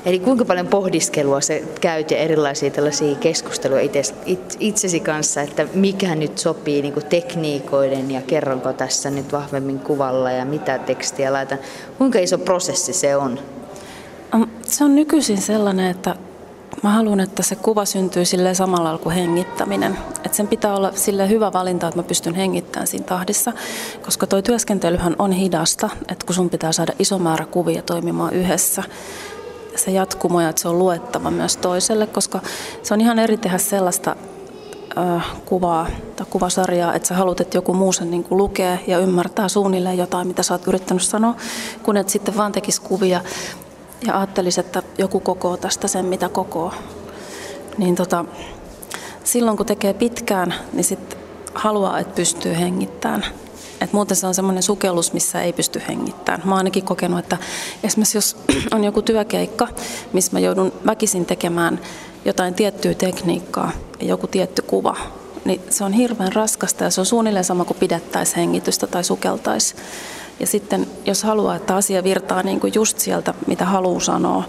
Eli 0.08 0.18
kuinka 0.18 0.44
paljon 0.44 0.66
pohdiskelua 0.66 1.40
se 1.40 1.64
käyt 1.80 2.11
ja 2.11 2.18
erilaisia 2.18 2.70
tällaisia 2.70 3.14
keskusteluja 3.14 3.80
itse, 3.80 4.14
itsesi 4.61 5.00
kanssa, 5.00 5.42
että 5.42 5.66
mikä 5.75 6.14
nyt 6.14 6.38
sopii 6.38 6.82
niin 6.82 6.94
tekniikoiden 7.08 8.11
ja 8.11 8.23
kerronko 8.23 8.73
tässä 8.73 9.11
nyt 9.11 9.32
vahvemmin 9.32 9.78
kuvalla 9.78 10.30
ja 10.30 10.44
mitä 10.44 10.78
tekstiä 10.78 11.32
laitan. 11.32 11.58
Kuinka 11.99 12.18
iso 12.18 12.38
prosessi 12.38 12.92
se 12.92 13.16
on? 13.16 13.38
Se 14.66 14.85
on 14.85 14.94
nykyisin 14.94 15.40
sellainen, 15.40 15.90
että 15.90 16.16
mä 16.82 16.90
haluan, 16.90 17.20
että 17.20 17.42
se 17.42 17.56
kuva 17.56 17.84
syntyy 17.84 18.25
sille 18.25 18.54
samalla 18.54 18.98
kuin 18.98 19.14
hengittäminen. 19.14 19.98
Että 20.25 20.37
sen 20.37 20.48
pitää 20.48 20.75
olla 20.75 20.92
sille 20.94 21.28
hyvä 21.28 21.52
valinta, 21.52 21.88
että 21.88 21.98
mä 21.98 22.02
pystyn 22.02 22.34
hengittämään 22.34 22.87
siinä 22.87 23.06
tahdissa, 23.06 23.52
koska 24.04 24.26
toi 24.26 24.42
työskentelyhän 24.42 25.16
on 25.18 25.32
hidasta, 25.32 25.90
että 26.08 26.26
kun 26.26 26.34
sun 26.34 26.50
pitää 26.50 26.72
saada 26.72 26.92
iso 26.98 27.18
määrä 27.18 27.46
kuvia 27.46 27.82
toimimaan 27.82 28.32
yhdessä, 28.34 28.82
se 29.76 29.90
jatkumo 29.90 30.40
ja 30.40 30.48
että 30.48 30.62
se 30.62 30.68
on 30.68 30.78
luettava 30.78 31.30
myös 31.30 31.56
toiselle, 31.56 32.06
koska 32.06 32.40
se 32.82 32.94
on 32.94 33.00
ihan 33.00 33.18
eri 33.18 33.37
tehdä 33.37 33.58
sellaista 33.58 34.16
äh, 34.98 35.26
kuvaa 35.44 35.87
tai 36.16 36.26
kuvasarjaa, 36.30 36.94
että 36.94 37.08
sä 37.08 37.14
haluat, 37.14 37.40
että 37.40 37.56
joku 37.56 37.75
muu 37.75 37.92
sen 37.92 38.10
niin 38.10 38.25
kuin 38.25 38.38
lukee 38.38 38.80
ja 38.87 38.98
ymmärtää 38.98 39.48
suunnilleen 39.48 39.98
jotain, 39.98 40.28
mitä 40.28 40.42
sä 40.42 40.54
oot 40.54 40.66
yrittänyt 40.66 41.02
sanoa, 41.02 41.34
kun 41.82 41.96
et 41.96 42.08
sitten 42.08 42.37
vaan 42.37 42.52
tekisi 42.52 42.82
kuvia 42.82 43.20
ja 44.07 44.17
ajattelisi, 44.17 44.61
että 44.61 44.83
joku 44.99 45.21
kokoo 45.21 45.57
tästä 45.57 45.88
sen, 45.88 46.05
mitä 46.05 46.28
kokoo. 46.28 46.73
Niin 47.78 47.95
tota, 47.95 48.25
silloin 49.25 49.57
kun 49.57 49.67
tekee 49.67 49.95
pitkään, 49.95 50.55
niin 50.73 50.85
sitten 50.85 51.19
haluaa, 51.55 51.99
että 51.99 52.14
pystyy 52.14 52.55
hengittämään. 52.55 53.25
Et 53.81 53.93
muuten 53.93 54.17
se 54.17 54.26
on 54.26 54.35
semmoinen 54.35 54.62
sukellus, 54.62 55.12
missä 55.12 55.43
ei 55.43 55.52
pysty 55.52 55.83
hengittämään. 55.88 56.43
Mä 56.45 56.50
oon 56.50 56.59
ainakin 56.59 56.85
kokenut, 56.85 57.19
että 57.19 57.37
esimerkiksi 57.83 58.19
jos 58.19 58.37
on 58.75 58.85
joku 58.85 59.02
työkeikka, 59.02 59.69
missä 60.12 60.33
mä 60.33 60.40
joudun 60.40 60.73
väkisin 60.87 61.26
tekemään 61.26 61.81
jotain 62.25 62.55
tiettyä 62.55 62.95
tekniikkaa 62.95 63.73
ja 64.00 64.07
joku 64.07 64.26
tietty 64.26 64.62
kuva, 64.62 64.97
niin 65.45 65.61
se 65.71 65.85
on 65.85 65.93
hirveän 65.93 66.33
raskasta 66.33 66.85
ja 66.85 66.90
se 66.90 67.00
on 67.00 67.07
suunnilleen 67.07 67.45
sama 67.45 67.64
kuin 67.64 67.76
pidettäisiin 67.78 68.37
hengitystä 68.37 68.87
tai 68.87 69.05
sukeltaisi. 69.05 69.75
Ja 70.40 70.47
sitten 70.47 70.87
jos 71.04 71.23
haluaa, 71.23 71.57
että 71.57 71.76
asia 71.76 72.04
virtaa 72.04 72.42
niin 72.42 72.61
kuin 72.61 72.75
just 72.75 72.99
sieltä, 72.99 73.35
mitä 73.47 73.64
haluaa 73.64 74.00
sanoa, 74.00 74.45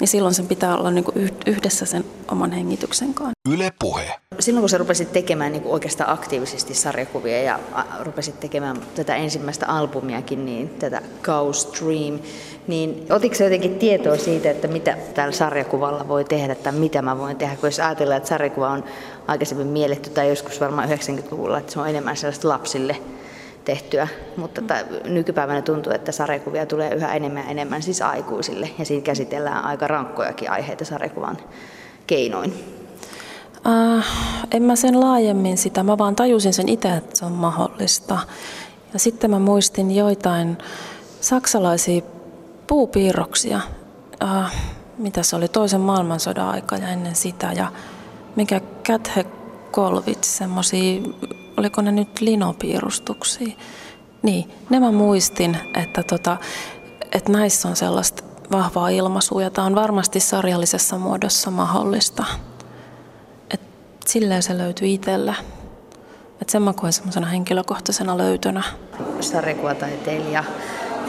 niin 0.00 0.08
silloin 0.08 0.34
sen 0.34 0.46
pitää 0.46 0.76
olla 0.76 0.90
niin 0.90 1.04
kuin 1.04 1.30
yhdessä 1.46 1.86
sen 1.86 2.04
oman 2.30 2.52
hengityksen 2.52 3.14
kanssa. 3.14 3.32
Yle 3.48 3.72
puhe. 3.78 4.14
Silloin 4.38 4.62
kun 4.62 4.68
sä 4.68 4.78
rupesit 4.78 5.12
tekemään 5.12 5.52
niin 5.52 5.62
kuin 5.62 5.72
oikeastaan 5.72 6.10
aktiivisesti 6.10 6.74
sarjakuvia 6.74 7.42
ja 7.42 7.58
rupesit 8.00 8.40
tekemään 8.40 8.76
tätä 8.94 9.16
ensimmäistä 9.16 9.66
albumiakin, 9.66 10.46
niin 10.46 10.68
tätä 10.68 11.02
Ghost 11.22 11.80
Dream, 11.80 12.18
niin 12.66 13.06
otitko 13.10 13.38
sä 13.38 13.44
jotenkin 13.44 13.78
tietoa 13.78 14.16
siitä, 14.16 14.50
että 14.50 14.68
mitä 14.68 14.96
tällä 15.14 15.32
sarjakuvalla 15.32 16.08
voi 16.08 16.24
tehdä 16.24 16.54
tai 16.54 16.72
mitä 16.72 17.02
mä 17.02 17.18
voin 17.18 17.36
tehdä, 17.36 17.56
kun 17.56 17.66
jos 17.66 17.80
ajatellaan, 17.80 18.16
että 18.16 18.28
sarjakuva 18.28 18.68
on 18.68 18.84
aikaisemmin 19.26 19.66
mielletty 19.66 20.10
tai 20.10 20.28
joskus 20.28 20.60
varmaan 20.60 20.88
90-luvulla, 20.88 21.58
että 21.58 21.72
se 21.72 21.80
on 21.80 21.88
enemmän 21.88 22.16
sellaista 22.16 22.48
lapsille 22.48 22.96
tehtyä, 23.64 24.08
mutta 24.36 24.62
nykypäivänä 25.04 25.62
tuntuu, 25.62 25.92
että 25.92 26.12
sarjakuvia 26.12 26.66
tulee 26.66 26.94
yhä 26.94 27.14
enemmän 27.14 27.44
ja 27.44 27.50
enemmän 27.50 27.82
siis 27.82 28.02
aikuisille 28.02 28.70
ja 28.78 28.84
siinä 28.84 29.02
käsitellään 29.02 29.64
aika 29.64 29.86
rankkojakin 29.86 30.50
aiheita 30.50 30.84
sarjakuvan 30.84 31.36
keinoin. 32.06 32.54
Äh, 33.66 34.06
en 34.50 34.62
mä 34.62 34.76
sen 34.76 35.00
laajemmin 35.00 35.58
sitä, 35.58 35.82
mä 35.82 35.98
vaan 35.98 36.16
tajusin 36.16 36.52
sen 36.52 36.68
itse, 36.68 36.96
että 36.96 37.18
se 37.18 37.24
on 37.24 37.32
mahdollista. 37.32 38.18
Ja 38.92 38.98
sitten 38.98 39.30
mä 39.30 39.38
muistin 39.38 39.90
joitain 39.90 40.58
saksalaisia 41.20 42.02
puupiirroksia, 42.66 43.60
äh, 44.22 44.52
mitä 44.98 45.22
se 45.22 45.36
oli 45.36 45.48
toisen 45.48 45.80
maailmansodan 45.80 46.48
aika 46.48 46.76
ja 46.76 46.88
ennen 46.88 47.14
sitä. 47.14 47.52
Ja 47.52 47.72
mikä 48.36 48.60
Käthe 48.82 49.26
Kolvits, 49.70 50.36
semmoisia 50.36 51.00
oliko 51.60 51.82
ne 51.82 51.92
nyt 51.92 52.20
linopiirustuksia. 52.20 53.56
Niin, 54.22 54.50
ne 54.70 54.80
mä 54.80 54.92
muistin, 54.92 55.56
että, 55.74 56.02
tota, 56.02 56.36
että 57.12 57.32
näissä 57.32 57.68
on 57.68 57.76
sellaista 57.76 58.22
vahvaa 58.52 58.88
ilmaisua 58.88 59.42
ja 59.42 59.50
tämä 59.50 59.66
on 59.66 59.74
varmasti 59.74 60.20
sarjallisessa 60.20 60.98
muodossa 60.98 61.50
mahdollista. 61.50 62.24
Et 63.50 63.60
silleen 64.06 64.42
se 64.42 64.58
löytyy 64.58 64.88
itsellä. 64.88 65.34
Et 66.42 66.48
sen 66.48 66.62
mä 66.62 66.72
koen 66.72 66.92
semmoisena 66.92 67.26
henkilökohtaisena 67.26 68.18
löytönä. 68.18 68.62
Sarjakuvataiteilija 69.20 70.44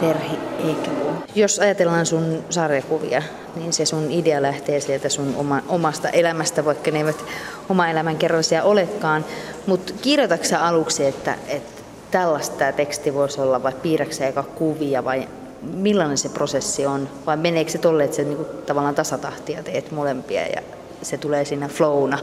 Terhi 0.00 0.38
Eikkipuu. 0.64 1.01
Jos 1.34 1.58
ajatellaan 1.58 2.06
sun 2.06 2.44
sarjakuvia, 2.50 3.22
niin 3.56 3.72
se 3.72 3.86
sun 3.86 4.10
idea 4.10 4.42
lähtee 4.42 4.80
sieltä 4.80 5.08
sun 5.08 5.34
oma, 5.36 5.62
omasta 5.68 6.08
elämästä, 6.08 6.64
vaikka 6.64 6.90
ne 6.90 6.98
eivät 6.98 7.24
oma 7.68 7.88
elämän 7.88 8.16
kerrallisia 8.16 8.62
olekaan. 8.62 9.24
Mutta 9.66 9.92
kirjoitatko 10.02 10.56
aluksi, 10.60 11.06
että, 11.06 11.34
että 11.48 11.82
tällaista 12.10 12.72
teksti 12.72 13.14
voisi 13.14 13.40
olla, 13.40 13.62
vai 13.62 13.72
piirräksä 13.82 14.26
eka 14.26 14.42
kuvia, 14.42 15.04
vai 15.04 15.28
millainen 15.62 16.18
se 16.18 16.28
prosessi 16.28 16.86
on? 16.86 17.08
Vai 17.26 17.36
meneekö 17.36 17.70
se 17.70 17.78
tolle, 17.78 18.04
että 18.04 18.16
sä 18.16 18.22
niinku 18.22 18.44
tavallaan 18.44 18.94
tasatahtia 18.94 19.62
teet 19.62 19.90
molempia 19.90 20.46
ja 20.46 20.62
se 21.02 21.18
tulee 21.18 21.44
siinä 21.44 21.68
flowna 21.68 22.18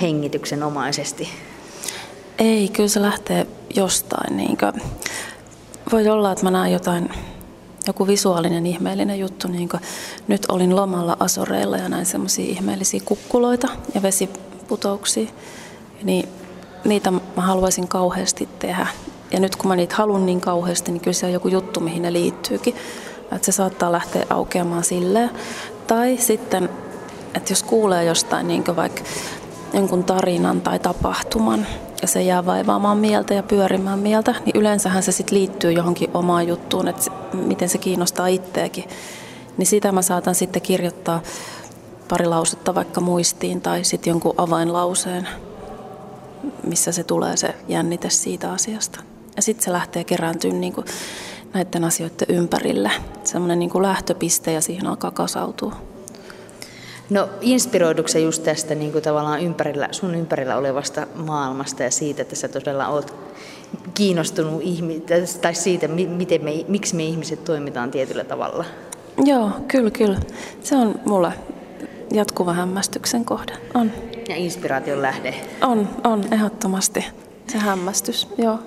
hengityksenomaisesti? 0.00 1.28
Ei, 2.38 2.68
kyllä 2.68 2.88
se 2.88 3.02
lähtee 3.02 3.46
jostain. 3.74 4.36
Niin 4.36 4.56
kuin, 4.56 4.72
voi 5.92 6.08
olla, 6.08 6.32
että 6.32 6.44
mä 6.44 6.50
näen 6.50 6.72
jotain, 6.72 7.10
joku 7.86 8.06
visuaalinen 8.06 8.66
ihmeellinen 8.66 9.18
juttu. 9.18 9.48
Niin 9.48 9.68
kuin, 9.68 9.80
nyt 10.28 10.46
olin 10.48 10.76
lomalla 10.76 11.16
Asoreilla 11.20 11.76
ja 11.76 11.88
näin 11.88 12.06
semmoisia 12.06 12.44
ihmeellisiä 12.44 13.00
kukkuloita 13.04 13.68
ja 13.94 14.02
vesiputouksia. 14.02 15.28
niin 16.02 16.28
niitä 16.84 17.10
mä 17.10 17.20
haluaisin 17.36 17.88
kauheasti 17.88 18.48
tehdä. 18.58 18.86
Ja 19.30 19.40
nyt 19.40 19.56
kun 19.56 19.68
mä 19.68 19.76
niitä 19.76 19.94
haluan 19.94 20.26
niin 20.26 20.40
kauheasti, 20.40 20.92
niin 20.92 21.00
kyllä 21.00 21.14
se 21.14 21.26
on 21.26 21.32
joku 21.32 21.48
juttu, 21.48 21.80
mihin 21.80 22.02
ne 22.02 22.12
liittyykin. 22.12 22.74
Että 23.32 23.46
se 23.46 23.52
saattaa 23.52 23.92
lähteä 23.92 24.26
aukeamaan 24.30 24.84
silleen. 24.84 25.30
Tai 25.86 26.16
sitten, 26.20 26.68
että 27.34 27.52
jos 27.52 27.62
kuulee 27.62 28.04
jostain 28.04 28.48
niin 28.48 28.64
vaikka 28.76 29.02
jonkun 29.72 30.04
tarinan 30.04 30.60
tai 30.60 30.78
tapahtuman, 30.78 31.66
ja 32.02 32.08
se 32.08 32.22
jää 32.22 32.46
vaivaamaan 32.46 32.98
mieltä 32.98 33.34
ja 33.34 33.42
pyörimään 33.42 33.98
mieltä, 33.98 34.34
niin 34.44 34.56
yleensähän 34.56 35.02
se 35.02 35.12
sitten 35.12 35.38
liittyy 35.38 35.72
johonkin 35.72 36.10
omaan 36.14 36.48
juttuun, 36.48 36.88
että 36.88 37.10
miten 37.32 37.68
se 37.68 37.78
kiinnostaa 37.78 38.26
itseäkin. 38.26 38.84
Niin 39.56 39.66
sitä 39.66 39.92
mä 39.92 40.02
saatan 40.02 40.34
sitten 40.34 40.62
kirjoittaa 40.62 41.22
pari 42.08 42.26
lausetta 42.26 42.74
vaikka 42.74 43.00
muistiin 43.00 43.60
tai 43.60 43.84
sitten 43.84 44.10
jonkun 44.10 44.34
avainlauseen, 44.36 45.28
missä 46.62 46.92
se 46.92 47.04
tulee 47.04 47.36
se 47.36 47.54
jännite 47.68 48.10
siitä 48.10 48.52
asiasta. 48.52 49.00
Ja 49.36 49.42
sitten 49.42 49.64
se 49.64 49.72
lähtee 49.72 50.04
kerääntymään 50.04 50.60
niin 50.60 50.74
näiden 51.54 51.84
asioiden 51.84 52.28
ympärille. 52.28 52.90
Semmoinen 53.24 53.58
niin 53.58 53.82
lähtöpiste 53.82 54.52
ja 54.52 54.60
siihen 54.60 54.86
alkaa 54.86 55.10
kasautua. 55.10 55.76
No 57.10 57.28
inspiroiduksen 57.40 58.22
just 58.22 58.42
tästä 58.42 58.74
niin 58.74 58.92
kuin 58.92 59.02
tavallaan 59.02 59.40
ympärillä, 59.40 59.88
sun 59.90 60.14
ympärillä 60.14 60.56
olevasta 60.56 61.06
maailmasta 61.14 61.82
ja 61.82 61.90
siitä, 61.90 62.22
että 62.22 62.36
sä 62.36 62.48
todella 62.48 62.88
oot 62.88 63.14
kiinnostunut 63.94 64.62
ihmi- 64.62 65.02
tai 65.40 65.54
siitä, 65.54 65.88
miten 65.88 66.44
me, 66.44 66.64
miksi 66.68 66.96
me 66.96 67.04
ihmiset 67.04 67.44
toimitaan 67.44 67.90
tietyllä 67.90 68.24
tavalla? 68.24 68.64
Joo, 69.24 69.50
kyllä, 69.68 69.90
kyllä. 69.90 70.20
Se 70.62 70.76
on 70.76 71.00
mulle 71.04 71.32
jatkuva 72.12 72.52
hämmästyksen 72.52 73.24
kohde. 73.24 73.52
On. 73.74 73.92
Ja 74.28 74.36
inspiraation 74.36 75.02
lähde. 75.02 75.34
On, 75.60 75.88
on, 76.04 76.24
ehdottomasti. 76.32 77.04
Se 77.48 77.58
hämmästys, 77.58 78.28
joo. 78.38 78.58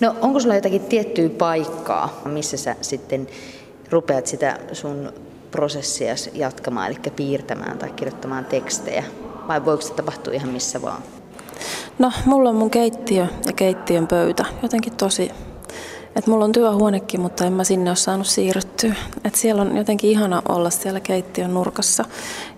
No 0.00 0.16
onko 0.20 0.40
sulla 0.40 0.54
jotakin 0.54 0.80
tiettyä 0.80 1.28
paikkaa, 1.28 2.20
missä 2.24 2.56
sä 2.56 2.76
sitten 2.80 3.26
rupeat 3.90 4.26
sitä 4.26 4.58
sun 4.72 5.12
prosessia 5.52 6.14
jatkamaan, 6.32 6.90
eli 6.90 6.98
piirtämään 7.16 7.78
tai 7.78 7.90
kirjoittamaan 7.90 8.44
tekstejä? 8.44 9.04
Vai 9.48 9.64
voiko 9.64 9.82
se 9.82 9.92
tapahtua 9.92 10.32
ihan 10.32 10.48
missä 10.48 10.82
vaan? 10.82 11.02
No, 11.98 12.12
mulla 12.24 12.48
on 12.48 12.56
mun 12.56 12.70
keittiö 12.70 13.26
ja 13.46 13.52
keittiön 13.52 14.06
pöytä. 14.06 14.44
Jotenkin 14.62 14.96
tosi... 14.96 15.30
Et 16.16 16.26
mulla 16.26 16.44
on 16.44 16.52
työhuonekin, 16.52 17.20
mutta 17.20 17.44
en 17.44 17.52
mä 17.52 17.64
sinne 17.64 17.90
ole 17.90 17.96
saanut 17.96 18.26
siirryttyä. 18.26 18.94
Et 19.24 19.34
siellä 19.34 19.62
on 19.62 19.76
jotenkin 19.76 20.10
ihana 20.10 20.42
olla 20.48 20.70
siellä 20.70 21.00
keittiön 21.00 21.54
nurkassa. 21.54 22.04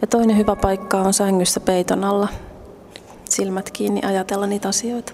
Ja 0.01 0.07
toinen 0.07 0.37
hyvä 0.37 0.57
paikka 0.57 0.99
on 0.99 1.15
sängyssä 1.15 1.61
peiton 1.61 2.05
alla. 2.05 2.29
Silmät 3.25 3.71
kiinni 3.71 4.01
ajatella 4.05 4.47
niitä 4.47 4.69
asioita. 4.69 5.13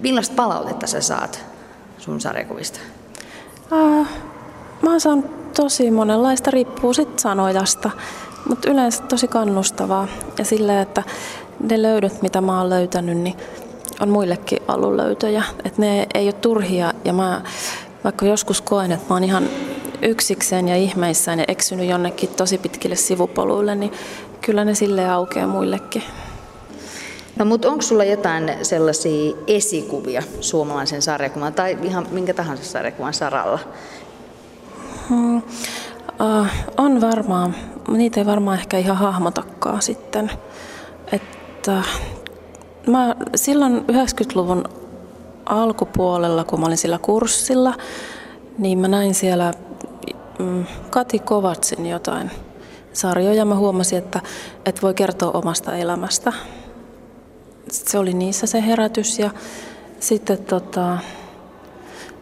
Millaista 0.00 0.34
palautetta 0.34 0.86
sä 0.86 1.00
saat 1.00 1.44
sun 1.98 2.20
sarjakuvista? 2.20 2.80
Uh, 3.72 4.06
mä 4.86 4.90
oon 4.90 5.00
saanut 5.00 5.52
tosi 5.54 5.90
monenlaista, 5.90 6.50
riippuu 6.50 6.94
sit 6.94 7.18
sanojasta, 7.18 7.90
mutta 8.48 8.70
yleensä 8.70 9.02
tosi 9.02 9.28
kannustavaa. 9.28 10.08
Ja 10.38 10.44
silleen, 10.44 10.78
että 10.78 11.02
ne 11.60 11.82
löydöt, 11.82 12.22
mitä 12.22 12.40
mä 12.40 12.58
oon 12.58 12.70
löytänyt, 12.70 13.18
niin 13.18 13.36
on 14.00 14.08
muillekin 14.08 14.58
ollut 14.68 14.94
löytöjä. 14.94 15.42
Että 15.64 15.82
ne 15.82 16.06
ei 16.14 16.26
ole 16.26 16.32
turhia 16.32 16.92
ja 17.04 17.12
mä 17.12 17.42
vaikka 18.04 18.26
joskus 18.26 18.60
koen, 18.60 18.92
että 18.92 19.06
mä 19.08 19.14
oon 19.14 19.24
ihan 19.24 19.48
yksikseen 20.02 20.68
ja 20.68 20.76
ihmeissään 20.76 21.38
ja 21.38 21.44
eksynyt 21.48 21.88
jonnekin 21.88 22.28
tosi 22.28 22.58
pitkille 22.58 22.96
sivupoluille, 22.96 23.74
niin 23.74 23.92
kyllä 24.40 24.64
ne 24.64 24.74
sille 24.74 25.08
aukeaa 25.10 25.46
muillekin. 25.46 26.02
No 27.38 27.44
mutta 27.44 27.68
onko 27.68 27.82
sulla 27.82 28.04
jotain 28.04 28.52
sellaisia 28.62 29.36
esikuvia 29.46 30.22
suomalaisen 30.40 31.02
sarjakuvan 31.02 31.54
tai 31.54 31.78
ihan 31.82 32.06
minkä 32.10 32.34
tahansa 32.34 32.64
sarjakuvan 32.64 33.14
saralla? 33.14 33.58
Hmm, 35.08 35.36
uh, 35.36 36.46
on 36.76 37.00
varmaan. 37.00 37.54
Niitä 37.88 38.20
ei 38.20 38.26
varmaan 38.26 38.58
ehkä 38.58 38.78
ihan 38.78 38.96
hahmotakaan 38.96 39.82
sitten. 39.82 40.30
Että 41.12 41.82
mä 42.86 43.16
silloin 43.34 43.84
90-luvun 43.92 44.64
alkupuolella, 45.46 46.44
kun 46.44 46.60
mä 46.60 46.66
olin 46.66 46.78
sillä 46.78 46.98
kurssilla, 46.98 47.74
niin 48.58 48.78
mä 48.78 48.88
näin 48.88 49.14
siellä 49.14 49.52
mm, 50.38 50.64
Kati 50.90 51.18
Kovatsin 51.18 51.86
jotain 51.86 52.30
sarjoja. 52.92 53.44
Mä 53.44 53.54
huomasin, 53.54 53.98
että, 53.98 54.20
että 54.66 54.82
voi 54.82 54.94
kertoa 54.94 55.30
omasta 55.30 55.76
elämästä 55.76 56.32
se 57.72 57.98
oli 57.98 58.14
niissä 58.14 58.46
se 58.46 58.66
herätys 58.66 59.18
ja 59.18 59.30
sitten 60.00 60.38
tota, 60.38 60.98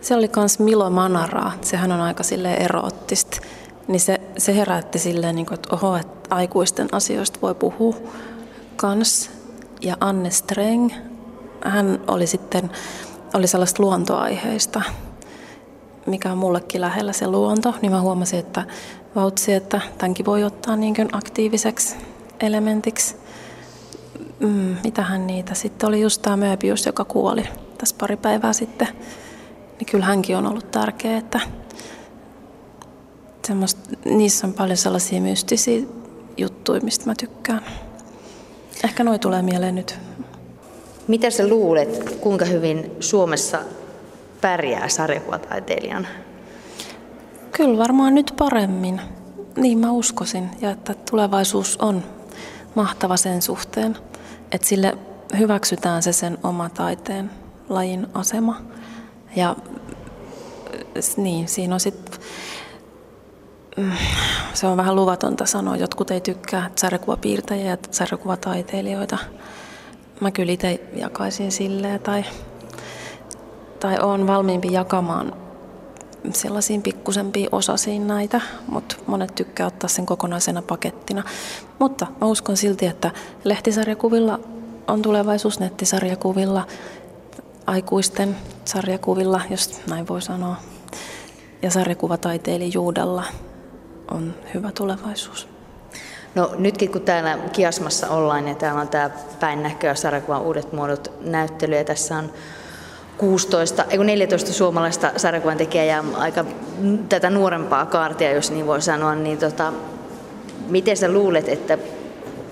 se 0.05 0.15
oli 0.15 0.31
myös 0.37 0.59
Milo 0.59 0.91
Manaraa, 0.91 1.53
sehän 1.61 1.93
on 1.93 2.01
aika 2.01 2.23
sille 2.23 2.55
eroottista, 2.55 3.41
niin 3.89 4.01
se, 4.01 4.21
se 4.39 4.57
herätti 4.57 4.99
silleen, 4.99 5.35
niin 5.35 5.47
kuin, 5.47 5.55
että 5.55 5.69
oho, 5.73 5.97
että 5.97 6.35
aikuisten 6.35 6.89
asioista 6.93 7.39
voi 7.43 7.55
puhua 7.55 7.97
kans. 8.77 9.31
Ja 9.81 9.97
Anne 10.01 10.31
Streng, 10.31 10.91
hän 11.65 12.01
oli 12.07 12.27
sitten, 12.27 12.71
oli 13.35 13.47
sellaista 13.47 13.83
luontoaiheista, 13.83 14.83
mikä 16.07 16.33
on 16.33 16.39
mullekin 16.39 16.81
lähellä 16.81 17.13
se 17.13 17.27
luonto, 17.27 17.75
niin 17.83 17.93
mä 17.93 18.01
huomasin, 18.01 18.39
että 18.39 18.65
vautsi, 19.15 19.53
että 19.53 19.81
tämänkin 19.99 20.27
voi 20.27 20.45
ottaa 20.45 20.77
niin 20.77 20.95
aktiiviseksi 21.13 21.97
elementiksi. 22.41 23.17
Mm, 24.41 24.77
mitähän 24.85 25.27
niitä 25.27 25.55
sitten 25.55 25.89
oli? 25.89 26.01
Just 26.01 26.23
tämä 26.23 26.37
Möbius, 26.37 26.87
joka 26.87 27.05
kuoli 27.05 27.49
tässä 27.79 27.97
pari 27.99 28.17
päivää 28.17 28.53
sitten. 28.53 28.89
Niin 29.79 29.87
kyllä 29.91 30.05
hänkin 30.05 30.37
on 30.37 30.47
ollut 30.47 30.71
tärkeä, 30.71 31.19
että 31.19 31.41
niissä 34.05 34.47
on 34.47 34.53
paljon 34.53 34.77
sellaisia 34.77 35.21
mystisiä 35.21 35.83
juttuja, 36.37 36.81
mistä 36.81 37.07
mä 37.07 37.15
tykkään. 37.19 37.65
Ehkä 38.85 39.05
noi 39.05 39.19
tulee 39.19 39.43
mieleen 39.43 39.75
nyt. 39.75 39.99
Mitä 41.09 41.31
sä 41.31 41.49
luulet, 41.49 42.17
kuinka 42.21 42.45
hyvin 42.45 42.91
Suomessa 43.01 43.59
pärjää 44.41 44.89
sarjakuvataiteilijan? 44.89 46.07
Kyllä 47.53 47.79
varmaan 47.79 48.15
nyt 48.15 48.35
paremmin. 48.39 49.01
Niin 49.57 49.79
mä 49.79 49.93
uskoisin, 49.93 50.51
ja 50.61 50.71
että 50.71 50.95
tulevaisuus 51.11 51.77
on 51.77 52.03
mahtava 52.75 53.17
sen 53.17 53.43
suhteen 53.43 53.97
että 54.55 54.69
sille 54.69 54.99
hyväksytään 55.39 56.03
se 56.03 56.13
sen 56.13 56.39
oma 56.43 56.69
taiteen 56.69 57.31
lajin 57.69 58.07
asema. 58.15 58.61
Ja 59.37 59.57
niin, 61.17 61.49
siinä 61.49 61.75
on 61.75 61.81
sitten, 61.81 62.21
mm, 63.77 63.93
se 64.55 64.67
on 64.67 64.77
vähän 64.77 64.97
luvatonta 64.97 65.47
sanoa, 65.47 65.77
jotkut 65.77 66.11
ei 66.11 66.21
tykkää 66.21 66.71
sarjakuvapiirtäjiä 66.77 67.71
ja 67.71 67.77
sarjakuvataiteilijoita. 67.91 69.19
Mä 70.21 70.31
kyllä 70.31 70.53
itse 70.53 70.81
jakaisin 70.97 71.53
silleen 71.53 72.01
tai, 72.01 72.25
tai 73.81 73.99
on 74.01 74.27
valmiimpi 74.27 74.73
jakamaan 74.73 75.33
sellaisiin 76.33 76.83
pikkusempiin 76.83 77.49
osasiin 77.53 78.07
näitä, 78.07 78.41
mutta 78.69 78.97
monet 79.07 79.35
tykkää 79.35 79.67
ottaa 79.67 79.89
sen 79.89 80.07
kokonaisena 80.07 80.63
pakettina. 80.63 81.23
Mutta 81.79 82.07
mä 82.21 82.27
uskon 82.27 82.57
silti, 82.57 82.87
että 82.87 83.11
lehtisarjakuvilla 83.45 84.41
on 84.89 85.03
tulevaisuus 85.03 85.61
nettisarjakuvilla, 85.61 86.67
aikuisten 87.67 88.37
sarjakuvilla, 88.65 89.41
jos 89.51 89.81
näin 89.91 90.09
voi 90.09 90.23
sanoa, 90.23 90.57
ja 91.63 91.71
sarjakuvataiteilijuudella 91.71 93.25
on 94.11 94.35
hyvä 94.55 94.73
tulevaisuus. 94.73 95.49
No 96.35 96.55
nytkin 96.59 96.93
kun 96.93 97.01
täällä 97.01 97.39
Kiasmassa 97.53 98.09
ollaan 98.09 98.49
ja 98.49 98.55
täällä 98.55 98.81
on 98.81 98.89
tämä 98.89 99.11
päin 99.41 99.63
näköä 99.63 99.95
sarjakuvan 99.95 100.43
uudet 100.43 100.73
muodot 100.73 101.13
näyttely 101.21 101.77
ja 101.77 101.85
tässä 101.85 102.17
on 102.17 102.33
16, 103.19 103.85
ei 103.91 103.99
14 103.99 104.53
suomalaista 104.53 105.13
sarjakuvan 105.17 105.57
tekijää 105.57 105.85
ja 105.85 106.05
aika 106.17 106.45
tätä 107.09 107.31
nuorempaa 107.31 107.87
kaartia, 107.87 108.33
jos 108.33 108.51
niin 108.51 108.67
voi 108.67 108.83
sanoa, 108.83 109.15
niin 109.15 109.39
tota, 109.39 109.73
miten 110.69 110.97
sä 110.97 111.13
luulet, 111.13 111.49
että 111.49 111.79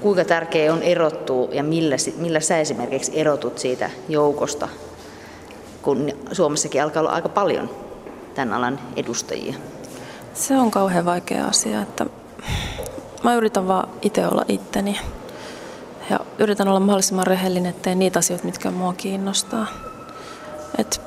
kuinka 0.01 0.25
tärkeää 0.25 0.75
on 0.75 0.83
erottua 0.83 1.49
ja 1.53 1.63
millä, 1.63 1.97
millä 2.17 2.41
sä 2.41 2.59
esimerkiksi 2.59 3.21
erotut 3.21 3.59
siitä 3.59 3.91
joukosta, 4.09 4.69
kun 5.83 6.13
Suomessakin 6.33 6.83
alkaa 6.83 7.01
olla 7.01 7.11
aika 7.11 7.29
paljon 7.29 7.71
tämän 8.35 8.55
alan 8.55 8.79
edustajia? 8.97 9.55
Se 10.35 10.59
on 10.59 10.71
kauhean 10.71 11.05
vaikea 11.05 11.47
asia, 11.47 11.83
että 11.83 12.07
mä 13.23 13.35
yritän 13.35 13.69
vaan 13.69 13.89
itse 14.03 14.27
olla 14.27 14.45
itteni 14.49 15.01
ja 16.11 16.21
yritän 16.39 16.69
olla 16.69 16.81
mahdollisimman 16.81 17.27
rehellinen, 17.27 17.71
ettei 17.71 17.95
niitä 17.95 18.19
asioita, 18.19 18.47
mitkä 18.47 18.71
mua 18.71 18.93
kiinnostaa. 18.93 19.67
Et 20.79 21.01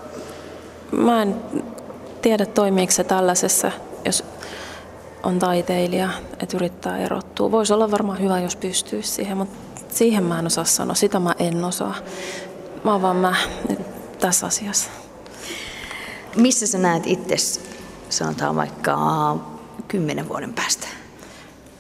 mä 0.91 1.21
en 1.21 1.35
tiedä 2.21 2.45
toimiiko 2.45 2.91
se 2.91 3.03
tällaisessa, 3.03 3.71
jos 4.05 4.23
on 5.23 5.39
taiteilija, 5.39 6.09
että 6.39 6.57
yrittää 6.57 6.97
erottua. 6.97 7.51
Voisi 7.51 7.73
olla 7.73 7.91
varmaan 7.91 8.19
hyvä, 8.19 8.39
jos 8.39 8.55
pystyisi 8.55 9.11
siihen, 9.11 9.37
mutta 9.37 9.81
siihen 9.89 10.23
mä 10.23 10.39
en 10.39 10.45
osaa 10.45 10.63
sanoa, 10.63 10.95
sitä 10.95 11.19
mä 11.19 11.35
en 11.39 11.65
osaa. 11.65 11.95
Mä 12.83 12.91
oon 12.91 13.01
vaan 13.01 13.15
mä 13.15 13.35
nyt 13.69 13.84
tässä 14.19 14.47
asiassa. 14.47 14.89
Missä 16.35 16.67
sä 16.67 16.77
näet 16.77 17.03
itse, 17.07 17.35
sanotaan 18.09 18.55
vaikka 18.55 18.97
kymmenen 19.87 20.29
vuoden 20.29 20.53
päästä? 20.53 20.87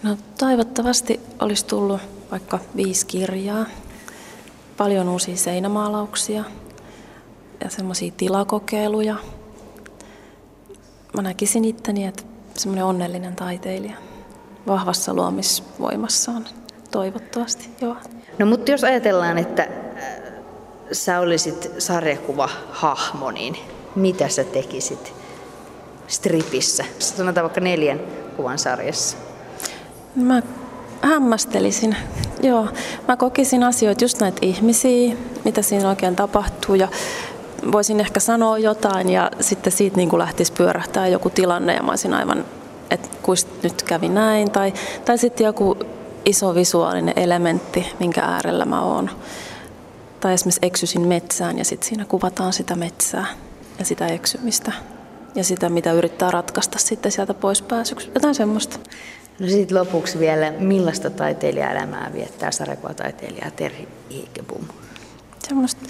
No 0.03 0.17
toivottavasti 0.39 1.19
olisi 1.39 1.65
tullut 1.65 2.01
vaikka 2.31 2.59
viisi 2.75 3.05
kirjaa, 3.05 3.65
paljon 4.77 5.09
uusia 5.09 5.37
seinämaalauksia 5.37 6.43
ja 7.63 7.69
semmoisia 7.69 8.11
tilakokeiluja. 8.17 9.15
Mä 11.15 11.21
näkisin 11.21 11.65
itteni, 11.65 12.05
että 12.05 12.23
semmoinen 12.57 12.85
onnellinen 12.85 13.35
taiteilija 13.35 13.97
vahvassa 14.67 15.13
luomisvoimassaan, 15.13 16.45
toivottavasti, 16.91 17.69
joo. 17.81 17.95
No 18.39 18.45
mutta 18.45 18.71
jos 18.71 18.83
ajatellaan, 18.83 19.37
että 19.37 19.67
sä 20.91 21.19
olisit 21.19 21.71
sarjakuva-hahmo, 21.77 23.31
niin 23.31 23.57
mitä 23.95 24.29
sä 24.29 24.43
tekisit 24.43 25.13
stripissä? 26.07 26.85
Sanotaan 26.99 27.43
vaikka 27.43 27.61
neljän 27.61 27.99
kuvan 28.35 28.59
sarjassa. 28.59 29.17
Mä 30.15 30.41
hämmästelisin. 31.01 31.95
Joo, 32.43 32.67
mä 33.07 33.17
kokisin 33.17 33.63
asioita, 33.63 34.03
just 34.03 34.19
näitä 34.19 34.39
ihmisiä, 34.41 35.15
mitä 35.45 35.61
siinä 35.61 35.89
oikein 35.89 36.15
tapahtuu 36.15 36.75
ja 36.75 36.87
voisin 37.71 37.99
ehkä 37.99 38.19
sanoa 38.19 38.57
jotain 38.57 39.09
ja 39.09 39.31
sitten 39.39 39.73
siitä 39.73 39.97
niin 39.97 40.09
kuin 40.09 40.19
lähtisi 40.19 40.53
pyörähtää 40.53 41.07
joku 41.07 41.29
tilanne 41.29 41.75
ja 41.75 41.83
mä 41.83 41.91
olisin 41.91 42.13
aivan, 42.13 42.45
että 42.91 43.07
kuist 43.21 43.47
nyt 43.63 43.83
kävi 43.83 44.09
näin 44.09 44.51
tai, 44.51 44.73
tai 45.05 45.17
sitten 45.17 45.45
joku 45.45 45.77
iso 46.25 46.55
visuaalinen 46.55 47.13
elementti, 47.19 47.93
minkä 47.99 48.21
äärellä 48.21 48.65
mä 48.65 48.81
oon. 48.81 49.09
Tai 50.25 50.33
esimerkiksi 50.33 50.59
eksysin 50.61 51.07
metsään 51.07 51.57
ja 51.57 51.65
sitten 51.65 51.89
siinä 51.89 52.05
kuvataan 52.05 52.53
sitä 52.53 52.75
metsää 52.75 53.25
ja 53.79 53.85
sitä 53.85 54.07
eksymistä 54.07 54.71
ja 55.35 55.43
sitä, 55.43 55.69
mitä 55.69 55.91
yrittää 55.91 56.31
ratkaista 56.31 56.79
sitten 56.79 57.11
sieltä 57.11 57.33
pois 57.33 57.61
pääsyksi. 57.61 58.11
Jotain 58.15 58.35
semmoista. 58.35 58.79
No 59.39 59.47
sitten 59.47 59.77
lopuksi 59.77 60.19
vielä, 60.19 60.51
millaista 60.51 61.09
taiteilijaelämää 61.09 62.11
viettää 62.13 62.51
sarjakuvataiteilija 62.51 63.51
Terhi 63.51 63.87
Iikebum? 64.11 64.63
Semmoista 65.47 65.81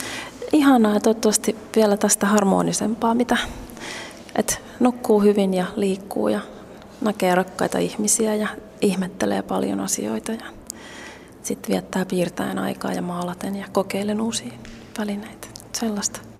ihanaa 0.51 0.93
ja 0.93 0.99
toivottavasti 0.99 1.55
vielä 1.75 1.97
tästä 1.97 2.25
harmonisempaa, 2.25 3.15
mitä 3.15 3.37
et 4.35 4.61
nukkuu 4.79 5.21
hyvin 5.21 5.53
ja 5.53 5.65
liikkuu 5.75 6.27
ja 6.27 6.39
näkee 7.01 7.35
rakkaita 7.35 7.77
ihmisiä 7.77 8.35
ja 8.35 8.47
ihmettelee 8.81 9.41
paljon 9.41 9.79
asioita 9.79 10.31
ja 10.31 10.54
sitten 11.45 11.71
viettää 11.71 12.05
piirtäen 12.05 12.59
aikaa 12.59 12.93
ja 12.93 13.01
maalaten 13.01 13.55
ja 13.55 13.65
kokeilen 13.71 14.21
uusia 14.21 14.53
välineitä. 14.97 15.47
Sellaista. 15.73 16.34